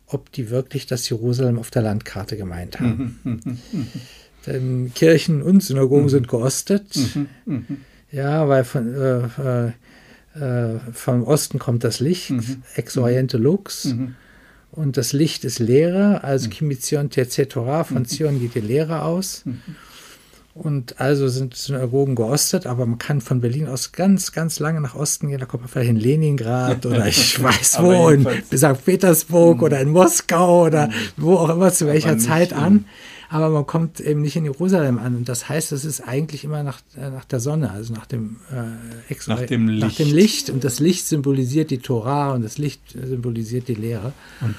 [0.08, 3.20] ob die wirklich das Jerusalem auf der Landkarte gemeint haben.
[3.24, 3.88] Mhm, mhm, mhm,
[4.46, 6.98] Denn Kirchen und Synagogen sind geostet.
[8.12, 9.68] Ja, weil von, äh,
[10.40, 12.34] äh, vom Osten kommt das Licht,
[12.76, 13.96] ex oriente lux.
[14.72, 19.44] Und das Licht ist Lehre, also Kimizion Terze Torah, von Zion geht die Lehre aus.
[20.56, 24.96] Und also sind Synagogen geostet, aber man kann von Berlin aus ganz, ganz lange nach
[24.96, 25.38] Osten gehen.
[25.38, 28.86] Da kommt man vielleicht in Leningrad oder ich weiß wo, in St.
[28.86, 32.86] Petersburg oder in Moskau oder wo auch immer, zu welcher Zeit an.
[33.30, 35.18] Aber man kommt eben nicht in Jerusalem an.
[35.18, 38.38] Und das heißt, es ist eigentlich immer nach, äh, nach der Sonne, also nach dem,
[38.50, 39.82] äh, Ex nach, dem Licht.
[39.82, 40.50] nach dem Licht.
[40.50, 44.14] Und das Licht symbolisiert die Torah und das Licht symbolisiert die Lehre.
[44.40, 44.56] Und,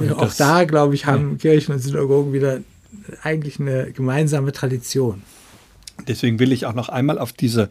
[0.00, 1.36] und, und auch da, glaube ich, haben ja.
[1.38, 2.60] Kirchen und Synagogen wieder
[3.24, 5.22] eigentlich eine gemeinsame Tradition.
[6.08, 7.70] Deswegen will ich auch noch einmal auf diese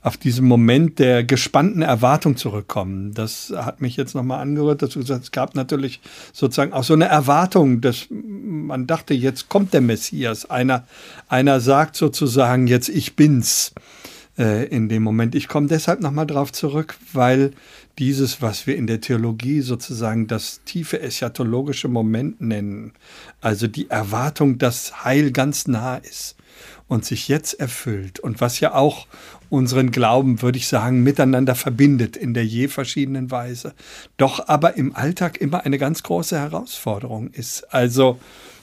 [0.00, 3.14] auf diesen Moment der gespannten Erwartung zurückkommen.
[3.14, 6.00] Das hat mich jetzt nochmal angehört, dass du gesagt es gab natürlich
[6.32, 10.48] sozusagen auch so eine Erwartung, dass man dachte, jetzt kommt der Messias.
[10.48, 10.86] Einer,
[11.28, 13.72] einer sagt sozusagen, jetzt ich bin's
[14.38, 15.34] äh, in dem Moment.
[15.34, 17.52] Ich komme deshalb nochmal drauf zurück, weil
[17.98, 22.92] dieses, was wir in der Theologie sozusagen das tiefe eschatologische Moment nennen,
[23.40, 26.36] also die Erwartung, dass Heil ganz nah ist
[26.86, 29.06] und sich jetzt erfüllt und was ja auch
[29.50, 33.74] unseren Glauben, würde ich sagen, miteinander verbindet in der je verschiedenen Weise,
[34.16, 37.72] doch aber im Alltag immer eine ganz große Herausforderung ist.
[37.72, 38.18] Also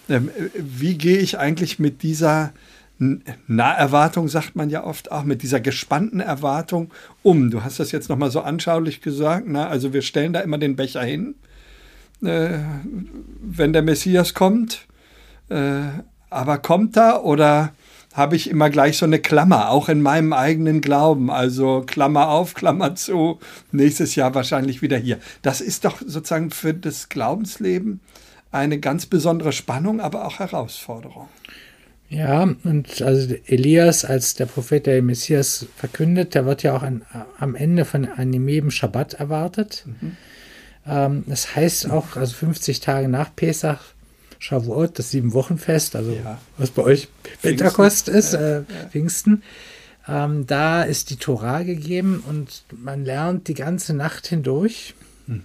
[0.09, 2.53] ähm, wie gehe ich eigentlich mit dieser
[2.97, 6.91] Naherwartung, sagt man ja oft auch, mit dieser gespannten Erwartung
[7.23, 7.51] um?
[7.51, 9.45] Du hast das jetzt nochmal so anschaulich gesagt.
[9.47, 9.67] Na?
[9.67, 11.36] Also wir stellen da immer den Becher hin,
[12.23, 12.60] äh,
[13.41, 14.88] wenn der Messias kommt.
[15.49, 15.81] Äh,
[16.29, 17.73] aber kommt er oder
[18.13, 21.29] habe ich immer gleich so eine Klammer, auch in meinem eigenen Glauben.
[21.29, 23.39] Also Klammer auf, Klammer zu,
[23.71, 25.19] nächstes Jahr wahrscheinlich wieder hier.
[25.41, 27.99] Das ist doch sozusagen für das Glaubensleben
[28.51, 31.27] eine ganz besondere Spannung, aber auch Herausforderung.
[32.09, 37.01] Ja, und also Elias als der Prophet der Messias verkündet, der wird ja auch an,
[37.39, 39.85] am Ende von einem jedem Schabbat erwartet.
[39.85, 40.17] Mhm.
[40.87, 43.79] Ähm, das heißt auch, also 50 Tage nach Pesach
[44.37, 46.39] Shavuot, das Sieben-Wochen-Fest, also ja.
[46.57, 47.07] was bei euch
[47.41, 49.41] Pentekost ist, äh, Pfingsten.
[50.07, 54.93] Ähm, da ist die Torah gegeben und man lernt die ganze Nacht hindurch,
[55.25, 55.43] mhm.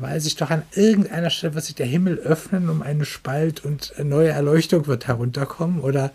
[0.00, 3.92] Weil sich doch an irgendeiner Stelle wird sich der Himmel öffnen um einen Spalt und
[3.96, 6.12] eine neue Erleuchtung wird herunterkommen oder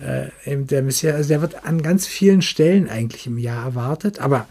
[0.00, 4.20] äh, eben der Messias, also der wird an ganz vielen Stellen eigentlich im Jahr erwartet,
[4.20, 4.46] aber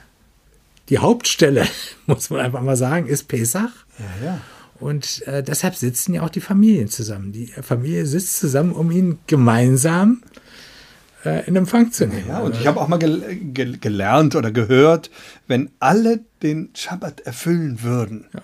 [0.89, 1.67] die Hauptstelle,
[2.05, 3.71] muss man einfach mal sagen, ist Pesach.
[3.99, 4.41] Ja, ja.
[4.79, 7.31] Und äh, deshalb sitzen ja auch die Familien zusammen.
[7.31, 10.21] Die Familie sitzt zusammen, um ihn gemeinsam
[11.25, 12.27] äh, in Empfang zu nehmen.
[12.27, 15.09] Ja, und ich habe auch mal gel gel gelernt oder gehört,
[15.47, 18.41] wenn alle den Schabbat erfüllen würden ja.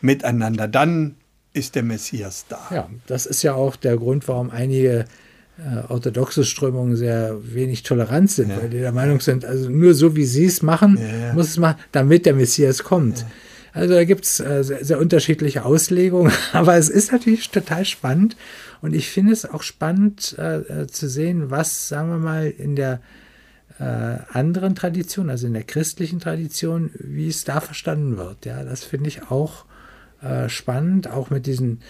[0.00, 1.16] Miteinander, dann
[1.52, 2.60] ist der Messias da.
[2.70, 5.06] Ja, das ist ja auch der Grund, warum einige
[5.58, 8.58] äh, orthodoxe Strömungen sehr wenig tolerant sind, ja.
[8.58, 11.56] weil die der Meinung sind, also nur so wie sie es machen, ja, muss es
[11.56, 13.24] machen, damit der Messias kommt.
[13.72, 18.36] Also da gibt es äh, sehr, sehr, unterschiedliche Auslegungen, aber es ist natürlich total spannend
[18.82, 22.76] und ich finde es auch spannend äh, äh, zu sehen, was, sagen wir mal, in
[22.76, 23.00] der
[23.78, 28.46] äh, anderen Tradition, also in der christlichen Tradition, wie es da verstanden wird.
[28.46, 29.64] Ja, das finde ich auch
[30.26, 31.80] äh, spannend, auch mit diesen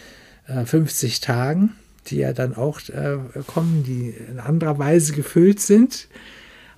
[0.46, 1.75] äh, 50 Tagen,
[2.09, 6.09] die ja dann auch äh, kommen, die in anderer Weise gefüllt sind.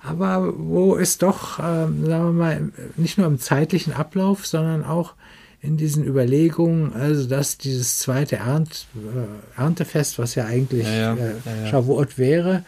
[0.01, 5.13] Aber wo es doch, äh, sagen wir mal, nicht nur im zeitlichen Ablauf, sondern auch
[5.61, 11.15] in diesen Überlegungen, also dass dieses zweite Ernt, äh, Erntefest, was ja eigentlich Ja, ja,
[11.15, 11.67] äh, ja.
[11.67, 12.63] Shavuot wäre,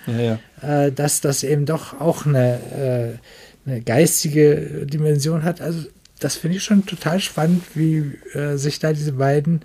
[0.62, 3.18] äh, dass das eben doch auch eine,
[3.66, 5.62] äh, eine geistige Dimension hat.
[5.62, 5.88] Also
[6.22, 9.62] das finde ich schon total spannend, wie äh, sich da diese beiden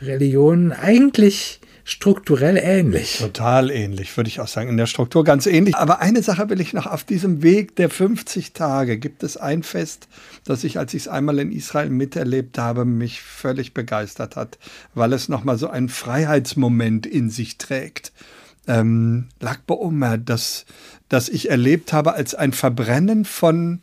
[0.00, 3.18] Religionen eigentlich strukturell ähnlich.
[3.18, 4.68] Total ähnlich, würde ich auch sagen.
[4.68, 5.76] In der Struktur ganz ähnlich.
[5.76, 8.98] Aber eine Sache will ich noch auf diesem Weg der 50 Tage.
[8.98, 10.08] Gibt es ein Fest,
[10.44, 14.58] das ich, als ich es einmal in Israel miterlebt habe, mich völlig begeistert hat,
[14.94, 18.12] weil es nochmal so einen Freiheitsmoment in sich trägt.
[18.68, 20.66] Ähm, Lag Omer, das,
[21.08, 23.80] das ich erlebt habe als ein Verbrennen von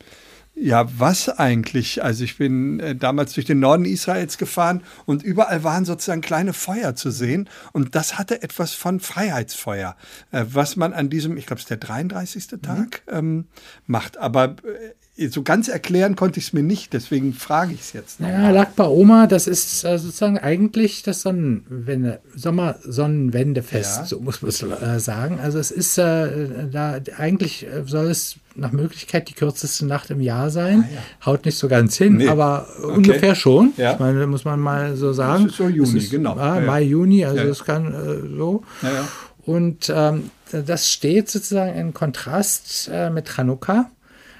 [0.55, 2.03] ja, was eigentlich?
[2.03, 6.53] Also ich bin äh, damals durch den Norden Israels gefahren und überall waren sozusagen kleine
[6.53, 9.95] Feuer zu sehen und das hatte etwas von Freiheitsfeuer,
[10.31, 12.61] äh, was man an diesem, ich glaube es ist der 33.
[12.61, 13.47] Tag, ähm,
[13.87, 14.17] macht.
[14.17, 14.93] Aber äh,
[15.29, 18.19] so ganz erklären konnte ich es mir nicht, deswegen frage ich es jetzt.
[18.19, 18.27] noch.
[18.29, 24.05] Ja, Lakba Oma, das ist äh, sozusagen eigentlich das Sonnenwende, Sommersonnenwendefest, Ja.
[24.05, 25.39] so muss man es äh, sagen.
[25.41, 30.19] Also es ist äh, da eigentlich äh, soll es nach Möglichkeit die kürzeste Nacht im
[30.21, 30.87] Jahr sein.
[31.25, 32.27] Haut nicht so ganz hin, Ah, Nee.
[32.27, 33.73] aber ungefähr schon.
[33.77, 33.93] Ja.
[33.93, 35.47] Ich meine, muss man mal so sagen.
[35.47, 36.35] ist so Juni, Es genau.
[36.35, 36.65] Ah, Ja, ja.
[36.67, 37.49] Mai, Juni, also Ja, ja.
[37.49, 38.63] es kann äh, so.
[38.83, 39.07] Ja, ja.
[39.45, 43.89] Und ähm, das steht sozusagen in Kontrast äh, mit Chanukka.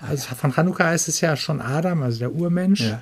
[0.08, 3.02] Also von Chanukka heißt es ja schon Adam, also der Urmensch, Ja.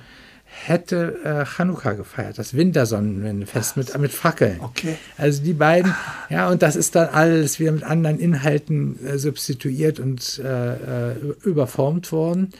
[0.66, 4.60] hätte äh, Chanukka gefeiert, das Wintersonnenwendefest mit, mit Fackeln.
[4.60, 4.96] Okay.
[5.16, 5.94] Also die beiden,
[6.28, 11.14] ja, und das ist dann alles wieder mit anderen Inhalten äh, substituiert und äh, äh,
[11.42, 12.50] überformt worden.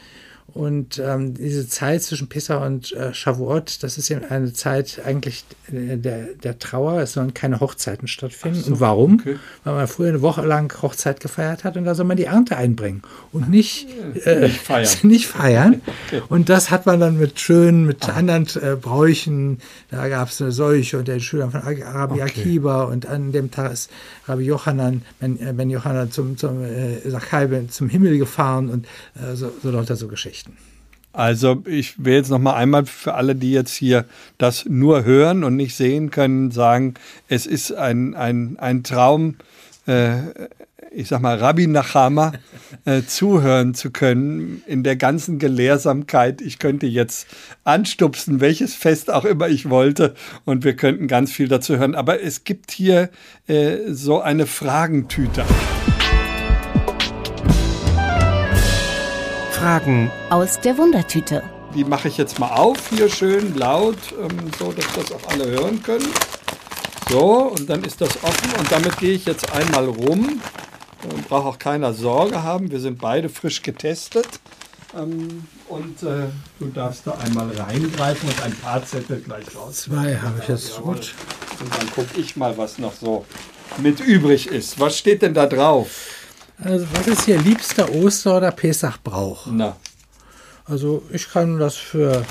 [0.53, 5.45] Und ähm, diese Zeit zwischen Pessach und äh, Shavuot, das ist ja eine Zeit eigentlich
[5.71, 7.01] äh, der, der Trauer.
[7.01, 8.73] Es sollen keine Hochzeiten stattfinden.
[8.73, 9.19] und warum?
[9.19, 9.37] okay.
[9.63, 12.55] Weil man früher eine Woche lang Hochzeit gefeiert hat und da soll man die Ernte
[12.55, 13.87] einbringen und nicht,
[14.25, 14.89] äh, Nicht feiern.
[15.01, 15.81] nicht feiern.
[16.29, 19.57] Und das hat man dann mit schönen, mit anderen äh, Bräuchen.
[19.89, 23.73] Da gab es eine Seuche und den Schülern von Rabbi Akiba und an dem Tag
[23.73, 23.89] ist
[24.27, 28.85] Rabbi Johanan, Ben, äh, ben Johanan zum, zum, äh, Zachai zum Himmel gefahren und
[29.15, 30.42] äh, so, so lauter so Geschichten.
[31.13, 34.05] Also ich will jetzt noch mal einmal für alle, die jetzt hier
[34.39, 36.95] das nur hören und nicht sehen können, sagen,
[37.27, 39.35] es ist ein, ein, ein Traum,
[39.85, 40.17] äh,
[40.91, 42.33] ich sag mal, Rabbi Nachama
[42.85, 46.41] äh, zuhören zu können in der ganzen Gelehrsamkeit.
[46.41, 47.27] Ich könnte jetzt
[47.63, 51.93] anstupsen, welches Fest auch immer ich wollte und wir könnten ganz viel dazu hören.
[51.93, 53.09] Aber es gibt hier
[53.47, 55.43] äh, so eine Fragentüte.
[59.63, 61.41] Fragen Aus der Wundertüte.
[61.73, 65.45] Die mache ich jetzt mal auf, hier schön laut, ähm, so dass das auch alle
[65.51, 66.09] hören können.
[67.09, 70.41] So, und dann ist das offen und damit gehe ich jetzt einmal rum.
[71.03, 74.27] Äh, Braucht auch keiner Sorge haben, wir sind beide frisch getestet.
[74.97, 76.25] Ähm, und äh,
[76.59, 79.83] du darfst da einmal reingreifen und ein paar Zettel gleich raus.
[79.83, 81.13] Zwei habe ich jetzt gut.
[81.61, 83.25] Und dann gucke ich mal, was noch so
[83.77, 84.77] mit übrig ist.
[84.81, 86.22] Was steht denn da drauf?
[86.63, 89.47] Also was ist hier liebster Oster- oder Pesach-Brauch?
[89.51, 89.75] Na,
[90.65, 92.25] Also ich kann das für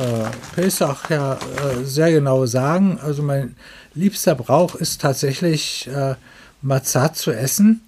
[0.00, 2.98] äh, Pesach ja äh, sehr genau sagen.
[3.02, 3.56] Also mein
[3.94, 6.14] liebster Brauch ist tatsächlich äh,
[6.62, 7.82] Matzah zu essen.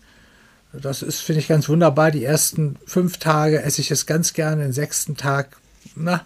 [0.72, 2.10] Das ist, finde ich, ganz wunderbar.
[2.10, 5.56] Die ersten fünf Tage esse ich es ganz gerne, den sechsten Tag,
[5.96, 6.24] na,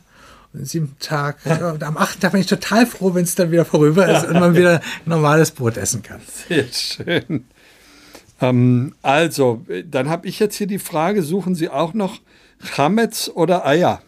[0.52, 1.38] den siebten Tag.
[1.44, 1.70] Ja.
[1.70, 4.40] Und am achten Tag bin ich total froh, wenn es dann wieder vorüber ist und
[4.40, 6.20] man wieder normales Brot essen kann.
[6.48, 7.44] Sehr schön.
[8.42, 12.20] Ähm, also, äh, dann habe ich jetzt hier die Frage, suchen Sie auch noch
[12.62, 14.02] Chametz oder Eier?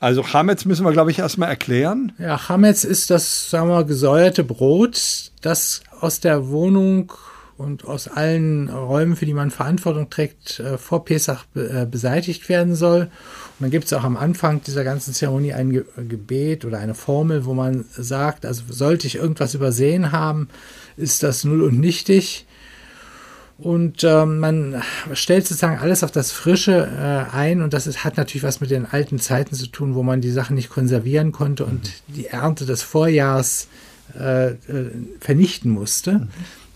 [0.00, 2.12] Also Chametz müssen wir, glaube ich, erstmal erklären.
[2.18, 7.12] Ja, Chametz ist das, sagen wir gesäuerte Brot, das aus der Wohnung
[7.56, 12.74] und aus allen Räumen, für die man Verantwortung trägt, äh, vor Pesach äh, beseitigt werden
[12.74, 13.02] soll.
[13.02, 13.10] Und
[13.60, 17.44] dann gibt es auch am Anfang dieser ganzen Zeremonie ein Ge Gebet oder eine Formel,
[17.46, 20.48] wo man sagt, also sollte ich irgendwas übersehen haben,
[20.96, 22.46] ist das null und nichtig.
[23.56, 26.88] Und ähm, man stellt sozusagen alles auf das Frische
[27.32, 30.02] äh, ein und das ist, hat natürlich was mit den alten Zeiten zu tun, wo
[30.02, 33.68] man die Sachen nicht konservieren konnte und die Ernte des Vorjahrs
[34.18, 34.56] äh, äh,
[35.20, 36.26] vernichten musste.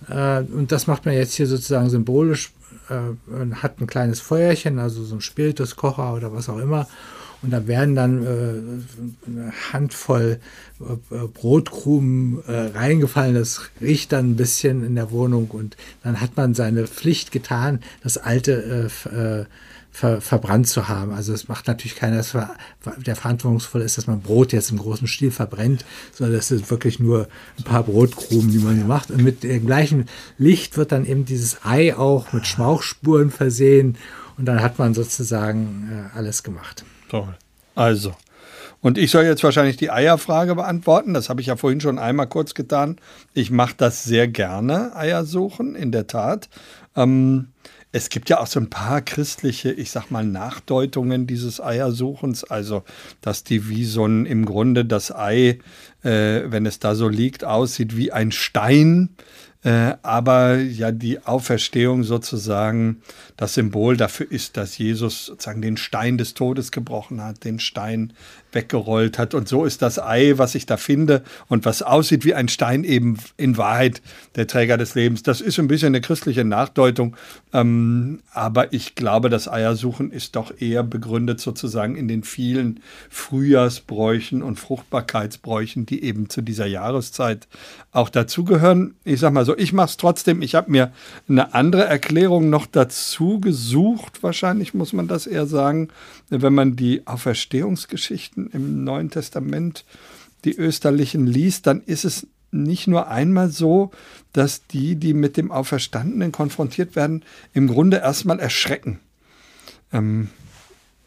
[0.09, 2.53] Äh, und das macht man jetzt hier sozusagen symbolisch,
[2.91, 6.87] äh, man hat ein kleines Feuerchen, also so ein Spirituskocher oder was auch immer.
[7.41, 10.41] Und da werden dann äh, eine Handvoll
[10.81, 13.35] äh, Brotkrumen äh, reingefallen.
[13.35, 17.81] Das riecht dann ein bisschen in der Wohnung und dann hat man seine Pflicht getan,
[18.03, 19.45] das alte äh, äh,
[19.91, 21.13] ver, verbrannt zu haben.
[21.13, 22.37] Also es macht natürlich keiner, dass
[23.07, 26.99] der verantwortungsvoll ist, dass man Brot jetzt im großen Stil verbrennt, sondern das sind wirklich
[26.99, 27.29] nur
[27.59, 29.11] ein paar Brotkrumen, die man macht.
[29.11, 30.07] Und mit dem gleichen
[30.39, 33.97] Licht wird dann eben dieses Ei auch mit Schmauchspuren versehen
[34.37, 36.85] und dann hat man sozusagen äh, alles gemacht.
[37.09, 37.37] Toll.
[37.75, 38.15] Also,
[38.81, 41.15] und ich soll jetzt wahrscheinlich die Eierfrage beantworten.
[41.15, 42.97] Das habe ich ja vorhin schon einmal kurz getan.
[43.35, 46.49] Ich mache das sehr gerne, Eier suchen, in der Tat.
[46.95, 47.49] Ähm,
[47.91, 52.45] es gibt ja auch so ein paar christliche, ich sag mal, Nachdeutungen dieses Eiersuchens.
[52.45, 52.83] Also,
[53.23, 55.59] dass die wie so ein, im Grunde das Ei,
[56.03, 59.11] äh, wenn es da so liegt, aussieht wie ein Stein.
[59.65, 63.03] Äh, aber ja, die Auferstehung sozusagen
[63.37, 68.13] das Symbol dafür ist, dass Jesus sozusagen den Stein des Todes gebrochen hat, den Stein
[68.53, 69.35] weggerollt hat.
[69.35, 72.85] Und so ist das Ei, was ich da finde und was aussieht wie ein Stein,
[72.85, 74.01] eben in Wahrheit
[74.37, 75.23] der Träger des Lebens.
[75.23, 77.17] Das ist ein bisschen eine christliche Nachdeutung,
[77.53, 82.81] ähm, aber ich glaube, das Eiersuchen ist doch eher begründet sozusagen in den vielen
[83.11, 87.49] Frühjahrsbräuchen und Fruchtbarkeitsbräuchen, die eben zu dieser Jahreszeit
[87.93, 88.95] auch dazugehören.
[89.05, 90.43] Ich sag mal so, ich mache es trotzdem.
[90.43, 90.93] Ich habe mir
[91.27, 95.89] eine andere Erklärung noch dazu gesucht, wahrscheinlich muss man das eher sagen,
[96.29, 99.87] wenn man die Auferstehungsgeschichten im Neuen Testament,
[100.45, 103.91] die österlichen liest, dann ist es nicht nur einmal so,
[104.35, 107.25] dass die, die mit dem Auferstandenen konfrontiert werden,
[107.55, 109.01] im Grunde erstmal erschrecken.
[109.95, 110.29] Ähm,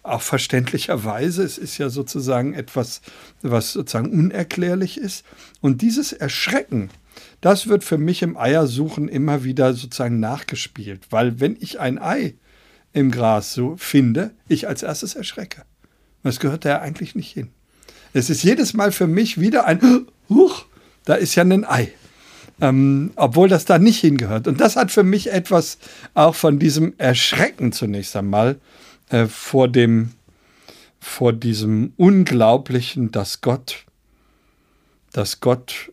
[0.01, 3.01] auch verständlicherweise, es ist ja sozusagen etwas,
[3.43, 5.25] was sozusagen unerklärlich ist.
[5.61, 6.89] Und dieses Erschrecken,
[7.41, 12.35] das wird für mich im Eiersuchen immer wieder sozusagen nachgespielt, weil wenn ich ein Ei
[12.93, 15.63] im Gras so finde, ich als erstes erschrecke.
[16.23, 17.49] Das gehört da ja eigentlich nicht hin.
[18.13, 20.65] Es ist jedes Mal für mich wieder ein Huch,
[21.05, 21.91] da ist ja ein Ei.
[22.59, 24.47] Ähm, obwohl das da nicht hingehört.
[24.47, 25.79] Und das hat für mich etwas
[26.13, 28.59] auch von diesem Erschrecken zunächst einmal
[29.09, 30.11] äh, vor dem,
[30.99, 33.85] vor diesem Unglaublichen, dass Gott,
[35.11, 35.90] dass Gott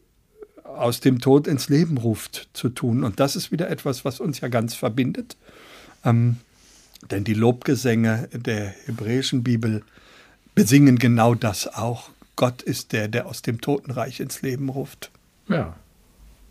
[0.81, 3.05] aus dem Tod ins Leben ruft, zu tun.
[3.05, 5.37] Und das ist wieder etwas, was uns ja ganz verbindet.
[6.05, 6.39] Ähm,
[7.11, 9.83] denn die Lobgesänge der hebräischen Bibel
[10.55, 12.11] besingen genau das auch.
[12.37, 15.11] Gott ist der, der aus dem Totenreich ins Leben ruft.
[15.49, 15.77] Ja,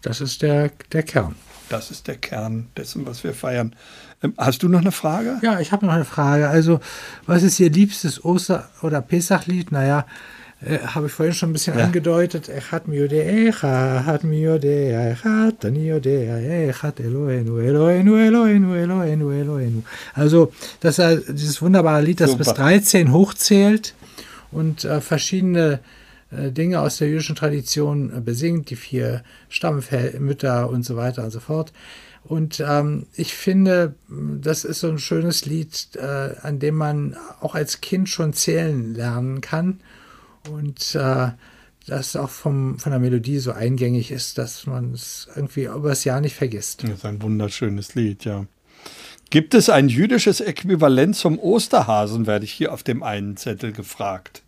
[0.01, 1.35] das ist der, der Kern.
[1.69, 3.75] Das ist der Kern dessen, was wir feiern.
[4.23, 5.37] Ähm, hast du noch eine Frage?
[5.41, 6.49] Ja, ich habe noch eine Frage.
[6.49, 6.79] Also,
[7.25, 9.71] was ist Ihr liebstes Oster- oder Pesachlied?
[9.71, 10.05] Naja,
[10.65, 11.85] äh, habe ich vorhin schon ein bisschen ja.
[11.85, 12.49] angedeutet.
[12.49, 16.39] Echat mi yodecha, hat mi yodea, echat ani yodea,
[16.69, 19.83] echat Eloenu, Eloenu, Eloenu, Eloenu, Eloenu.
[20.13, 22.43] Also, das ist dieses wunderbare Lied, das Super.
[22.43, 23.93] bis 13 hochzählt
[24.51, 25.79] und äh, verschiedene
[26.31, 31.31] äh, Dinge aus der jüdischen Tradition äh, besingt, die vier Stammmütter und so weiter und
[31.31, 31.71] so fort.
[32.23, 37.53] Und ähm, ich finde, das ist so ein schönes Lied, äh, an dem man auch
[37.53, 39.79] als Kind schon zählen lernen kann
[40.51, 41.29] und äh,
[41.87, 46.03] das auch vom, von der Melodie so eingängig ist, dass man es irgendwie über das
[46.03, 46.83] Jahr nicht vergisst.
[46.83, 48.45] Das ist ein wunderschönes Lied, ja.
[49.29, 54.43] Gibt es ein jüdisches Äquivalent zum Osterhasen, werde ich hier auf dem einen Zettel gefragt.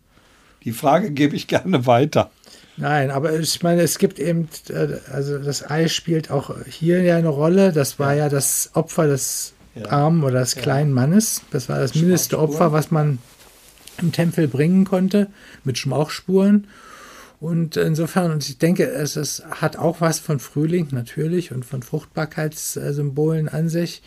[0.64, 2.30] Die Frage gebe ich gerne weiter.
[2.76, 7.16] Nein, aber ich meine, es gibt eben, äh, also das Ei spielt auch hier ja
[7.16, 7.72] eine Rolle.
[7.72, 9.90] Das war ja, ja das Opfer des ja.
[9.90, 10.62] armen oder des ja.
[10.62, 11.42] kleinen Mannes.
[11.50, 13.18] Das war das mindeste Opfer, was man
[14.02, 15.28] im Tempel bringen konnte,
[15.64, 16.66] mit Schmauchspuren.
[17.40, 21.82] Und insofern, und ich denke, es, es hat auch was von Frühling natürlich und von
[21.82, 24.02] Fruchtbarkeitssymbolen an sich.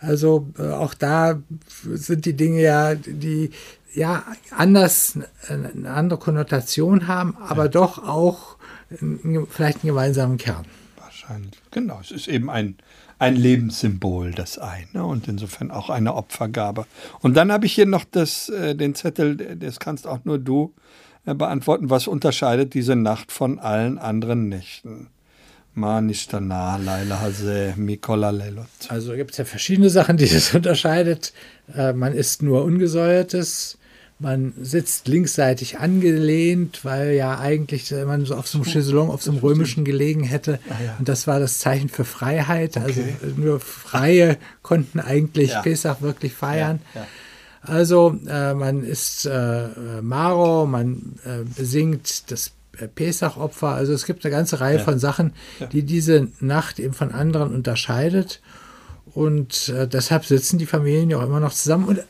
[0.00, 1.40] Also äh, auch da
[1.84, 3.50] sind die Dinge ja, die
[3.94, 5.18] ja anders
[5.48, 7.68] eine andere Konnotation haben, aber ja.
[7.68, 8.56] doch auch
[8.90, 10.66] vielleicht einen gemeinsamen Kern.
[10.96, 11.60] Wahrscheinlich.
[11.70, 12.76] Genau, es ist eben ein
[13.18, 14.86] ein Lebenssymbol, das Ei.
[14.92, 15.04] Ne?
[15.04, 16.86] Und insofern auch eine Opfergabe.
[17.20, 20.72] Und dann habe ich hier noch das, äh, den Zettel, das kannst auch nur du
[21.26, 21.90] äh, beantworten.
[21.90, 25.08] Was unterscheidet diese Nacht von allen anderen Nächten?
[28.88, 31.32] Also gibt es ja verschiedene Sachen, die das unterscheidet.
[31.74, 33.78] Äh, man isst nur ungesäuertes,
[34.20, 39.30] man sitzt linksseitig angelehnt, weil ja eigentlich man so auf so einem Chaiselong, auf so
[39.30, 40.58] einem römischen gelegen hätte.
[40.68, 40.96] Ah, ja.
[40.98, 42.76] Und das war das Zeichen für Freiheit.
[42.76, 43.16] Also okay.
[43.22, 45.62] Also nur Freie konnten eigentlich ja.
[45.62, 46.80] Pesach wirklich feiern.
[46.94, 47.06] Ja.
[47.62, 49.68] Also äh, man isst äh,
[50.02, 52.52] Maro, man äh, besingt das
[52.94, 53.68] Pesach-Opfer.
[53.68, 55.32] Also es gibt eine ganze Reihe von Sachen,
[55.72, 58.40] die diese Nacht eben von anderen unterscheidet.
[59.14, 62.00] Und äh, deshalb sitzen die Familien ja auch immer noch zusammen und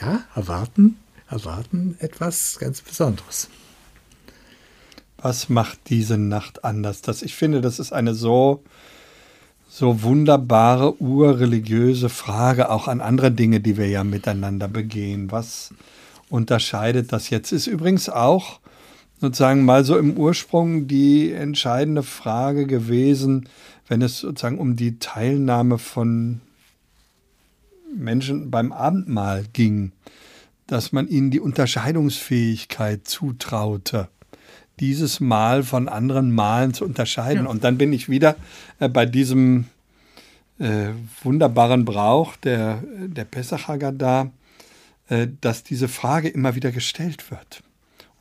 [0.00, 0.96] ja, erwarten
[1.28, 3.48] erwarten etwas ganz Besonderes.
[5.16, 7.00] Was macht diese Nacht anders?
[7.00, 8.62] Das, ich finde, das ist eine so,
[9.68, 15.32] so wunderbare urreligiöse Frage auch an andere Dinge, die wir ja miteinander begehen.
[15.32, 15.72] Was
[16.28, 17.52] unterscheidet das jetzt?
[17.52, 18.60] Ist übrigens auch
[19.20, 23.48] sozusagen mal so im Ursprung die entscheidende Frage gewesen,
[23.88, 26.40] wenn es sozusagen um die Teilnahme von
[27.96, 29.92] Menschen beim Abendmahl ging,
[30.66, 34.08] dass man ihnen die Unterscheidungsfähigkeit zutraute
[34.80, 37.44] dieses Mal von anderen Malen zu unterscheiden.
[37.44, 37.50] Ja.
[37.50, 38.36] Und dann bin ich wieder
[38.80, 39.66] äh, bei diesem
[40.58, 40.88] äh,
[41.22, 44.30] wunderbaren Brauch der, der Pesach Haggadah,
[45.08, 47.62] äh, dass diese Frage immer wieder gestellt wird.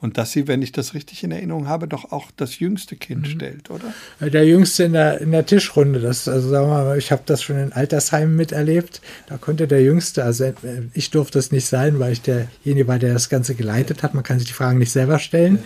[0.03, 3.21] Und dass sie, wenn ich das richtig in Erinnerung habe, doch auch das jüngste Kind
[3.21, 3.25] mhm.
[3.25, 3.93] stellt, oder?
[4.19, 6.01] Der jüngste in der, in der Tischrunde.
[6.01, 8.99] Das, also sagen wir mal, ich habe das schon in Altersheimen miterlebt.
[9.27, 10.53] Da konnte der Jüngste, also äh,
[10.93, 14.13] ich durfte es nicht sein, weil ich derjenige war, der das Ganze geleitet hat.
[14.13, 15.55] Man kann sich die Fragen nicht selber stellen.
[15.55, 15.63] Ja.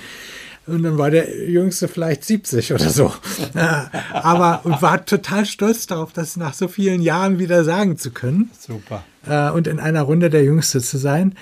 [0.68, 3.14] Und dann war der Jüngste vielleicht 70 oder so.
[4.14, 8.52] Aber und war total stolz darauf, das nach so vielen Jahren wieder sagen zu können.
[8.60, 9.04] Super.
[9.26, 11.36] Äh, und in einer Runde der Jüngste zu sein.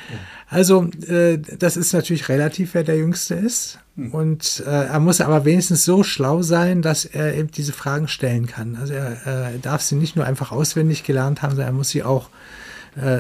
[0.47, 3.79] Also, äh, das ist natürlich relativ, wer der Jüngste ist.
[3.95, 4.11] Hm.
[4.11, 8.45] Und äh, er muss aber wenigstens so schlau sein, dass er eben diese Fragen stellen
[8.45, 8.75] kann.
[8.75, 12.29] Also er darf sie nicht nur einfach auswendig gelernt haben, sondern er muss sie auch
[12.29, 12.31] äh,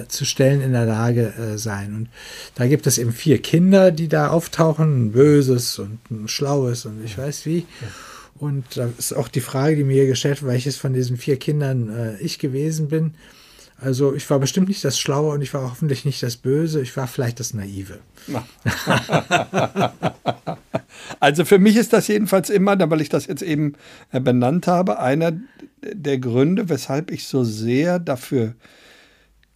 [0.07, 1.95] zu stellen in der Lage äh, sein.
[1.95, 2.09] Und
[2.55, 7.03] da gibt es eben vier Kinder, die da auftauchen, ein böses und ein schlaues und
[7.03, 7.65] ich weiß wie.
[8.37, 11.89] Und da ist auch die Frage, die mir gestellt wird, welches von diesen vier Kindern
[11.89, 13.15] äh, ich gewesen bin.
[13.77, 16.95] Also ich war bestimmt nicht das Schlaue und ich war hoffentlich nicht das Böse, ich
[16.95, 17.99] war vielleicht das Naive.
[21.19, 23.73] also für mich ist das jedenfalls immer, weil ich das jetzt eben
[24.11, 25.33] äh, benannt habe, einer
[25.81, 28.55] der Gründe, weshalb ich so sehr dafür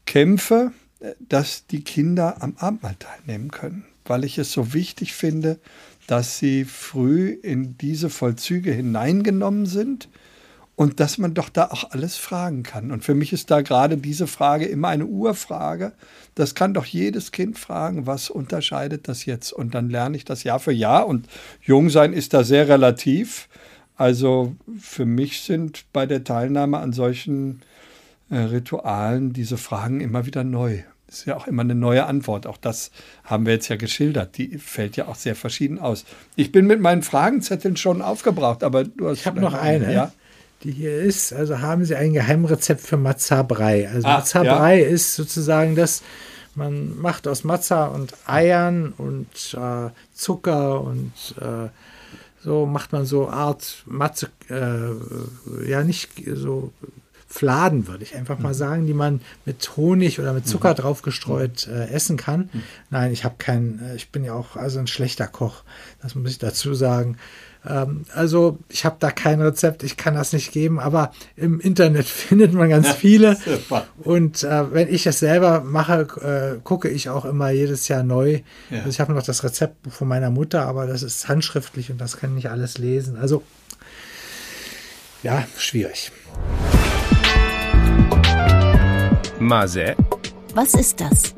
[0.09, 0.71] kämpfe,
[1.19, 5.59] dass die Kinder am Abendmahl teilnehmen können, weil ich es so wichtig finde,
[6.07, 10.09] dass sie früh in diese Vollzüge hineingenommen sind
[10.75, 12.89] und dass man doch da auch alles fragen kann.
[12.89, 15.93] Und für mich ist da gerade diese Frage immer eine Urfrage.
[16.33, 19.53] Das kann doch jedes Kind fragen, was unterscheidet das jetzt?
[19.53, 21.05] Und dann lerne ich das Jahr für Jahr.
[21.05, 21.27] Und
[21.61, 23.47] jung sein ist da sehr relativ.
[23.95, 27.61] Also für mich sind bei der Teilnahme an solchen
[28.29, 30.83] äh, Ritualen diese Fragen immer wieder neu.
[31.07, 32.45] Das ist ja auch immer eine neue Antwort.
[32.45, 32.91] Auch das
[33.23, 34.37] haben wir jetzt ja geschildert.
[34.37, 36.05] Die fällt ja auch sehr verschieden aus.
[36.35, 39.19] Ich bin mit meinen Fragenzetteln schon aufgebraucht, aber du hast.
[39.19, 39.91] Ich habe noch eine.
[39.91, 40.11] Ja?
[40.63, 43.89] Die hier ist, also haben Sie ein Geheimrezept für Matza-Brei.
[43.89, 44.87] Also ah, Matza-Brei ja.
[44.87, 46.03] ist sozusagen das,
[46.53, 51.69] man macht aus Matza und Eiern und äh, Zucker und äh,
[52.43, 56.71] so macht man so Art Matze, äh, ja nicht so
[57.31, 58.57] Fladen, würde ich einfach mal mhm.
[58.57, 60.77] sagen, die man mit Honig oder mit Zucker mhm.
[60.77, 62.49] draufgestreut äh, essen kann.
[62.51, 62.63] Mhm.
[62.89, 65.63] Nein, ich habe keinen, äh, ich bin ja auch also ein schlechter Koch,
[66.01, 67.17] das muss ich dazu sagen.
[67.67, 72.05] Ähm, also ich habe da kein Rezept, ich kann das nicht geben, aber im Internet
[72.07, 73.37] findet man ganz viele.
[73.99, 78.41] Und äh, wenn ich es selber mache, äh, gucke ich auch immer jedes Jahr neu.
[78.71, 78.79] Ja.
[78.79, 82.17] Also ich habe noch das Rezeptbuch von meiner Mutter, aber das ist handschriftlich und das
[82.17, 83.17] kann ich alles lesen.
[83.17, 83.43] Also
[85.21, 86.11] ja, schwierig.
[89.49, 89.95] Mase.
[90.53, 91.33] Was ist das?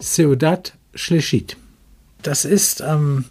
[0.00, 1.56] Seudat Shleshit.
[2.22, 3.26] Das ist am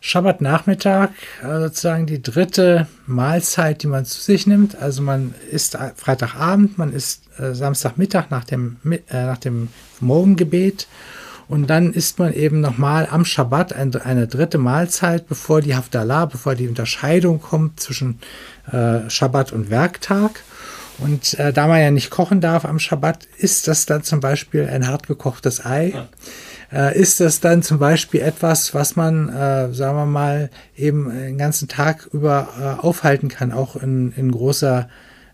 [0.00, 4.74] Schabbatnachmittag äh, sozusagen die dritte Mahlzeit, die man zu sich nimmt.
[4.74, 9.68] Also man isst Freitagabend, man isst äh, Samstagmittag nach dem, äh, nach dem
[10.00, 10.88] Morgengebet
[11.46, 16.26] und dann isst man eben nochmal am Schabbat eine, eine, dritte Mahlzeit, bevor die Hafdalah,
[16.26, 18.18] bevor die Unterscheidung kommt zwischen
[18.72, 20.42] äh, Schabbat und Werktag.
[20.98, 24.68] Und äh, da man ja nicht kochen darf am Schabbat, ist das dann zum Beispiel
[24.68, 25.92] ein hart gekochtes Ei.
[26.72, 31.38] Äh, ist das dann zum Beispiel etwas, was man, äh, sagen wir mal, eben den
[31.38, 34.88] ganzen Tag über äh, aufhalten kann, auch in, in großer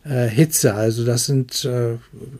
[0.04, 0.74] äh, Hitze.
[0.74, 1.96] Also das sind äh,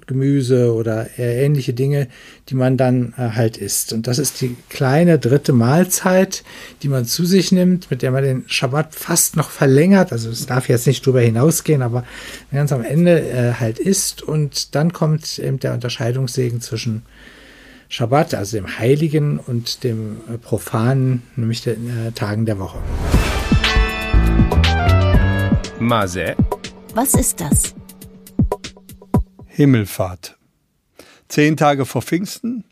[0.07, 2.09] Gemüse oder ähnliche Dinge,
[2.49, 3.93] die man dann äh, halt isst.
[3.93, 6.45] Und das ist die kleine dritte Mahlzeit,
[6.83, 10.13] die man zu sich nimmt, mit der man den Schabbat fast noch verlängert.
[10.13, 12.05] Also es darf jetzt nicht drüber hinausgehen, aber
[12.53, 14.23] ganz am Ende äh, halt isst.
[14.23, 17.03] Und dann kommt eben der Unterscheidungssegen zwischen
[17.89, 22.79] Schabbat, also dem Heiligen, und dem äh, Profanen, nämlich den äh, Tagen der Woche.
[25.79, 26.35] Mase
[26.95, 27.75] was ist das?
[29.47, 30.39] Himmelfahrt.
[31.29, 32.65] Zehn Tage vor Pfingsten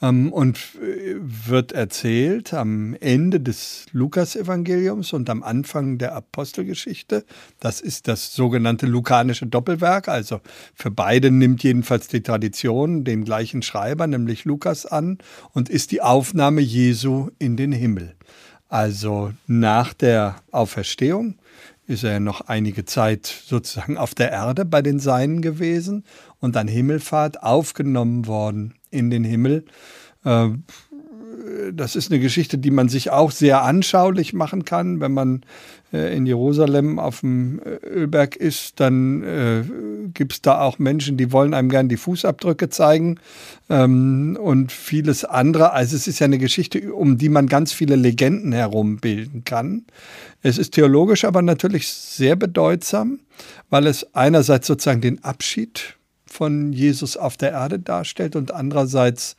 [0.00, 7.24] ähm, und äh, wird erzählt am Ende des Lukasevangeliums und am Anfang der Apostelgeschichte.
[7.58, 10.08] Das ist das sogenannte lukanische Doppelwerk.
[10.08, 10.40] Also
[10.74, 15.18] für beide nimmt jedenfalls die Tradition den gleichen Schreiber, nämlich Lukas, an
[15.52, 18.14] und ist die Aufnahme Jesu in den Himmel.
[18.68, 21.38] Also nach der Auferstehung
[21.88, 26.04] ist er noch einige Zeit sozusagen auf der Erde bei den Seinen gewesen
[26.38, 29.64] und dann Himmelfahrt aufgenommen worden in den Himmel.
[30.24, 30.50] Äh,
[31.72, 35.00] das ist eine Geschichte, die man sich auch sehr anschaulich machen kann.
[35.00, 35.42] Wenn man
[35.92, 39.62] äh, in Jerusalem auf dem äh, Ölberg ist, dann äh,
[40.12, 43.18] gibt es da auch Menschen, die wollen einem gern die Fußabdrücke zeigen
[43.70, 45.72] ähm, und vieles andere.
[45.72, 49.84] Also es ist ja eine Geschichte, um die man ganz viele Legenden herum bilden kann.
[50.42, 53.20] Es ist theologisch aber natürlich sehr bedeutsam,
[53.70, 59.36] weil es einerseits sozusagen den Abschied von Jesus auf der Erde darstellt und andererseits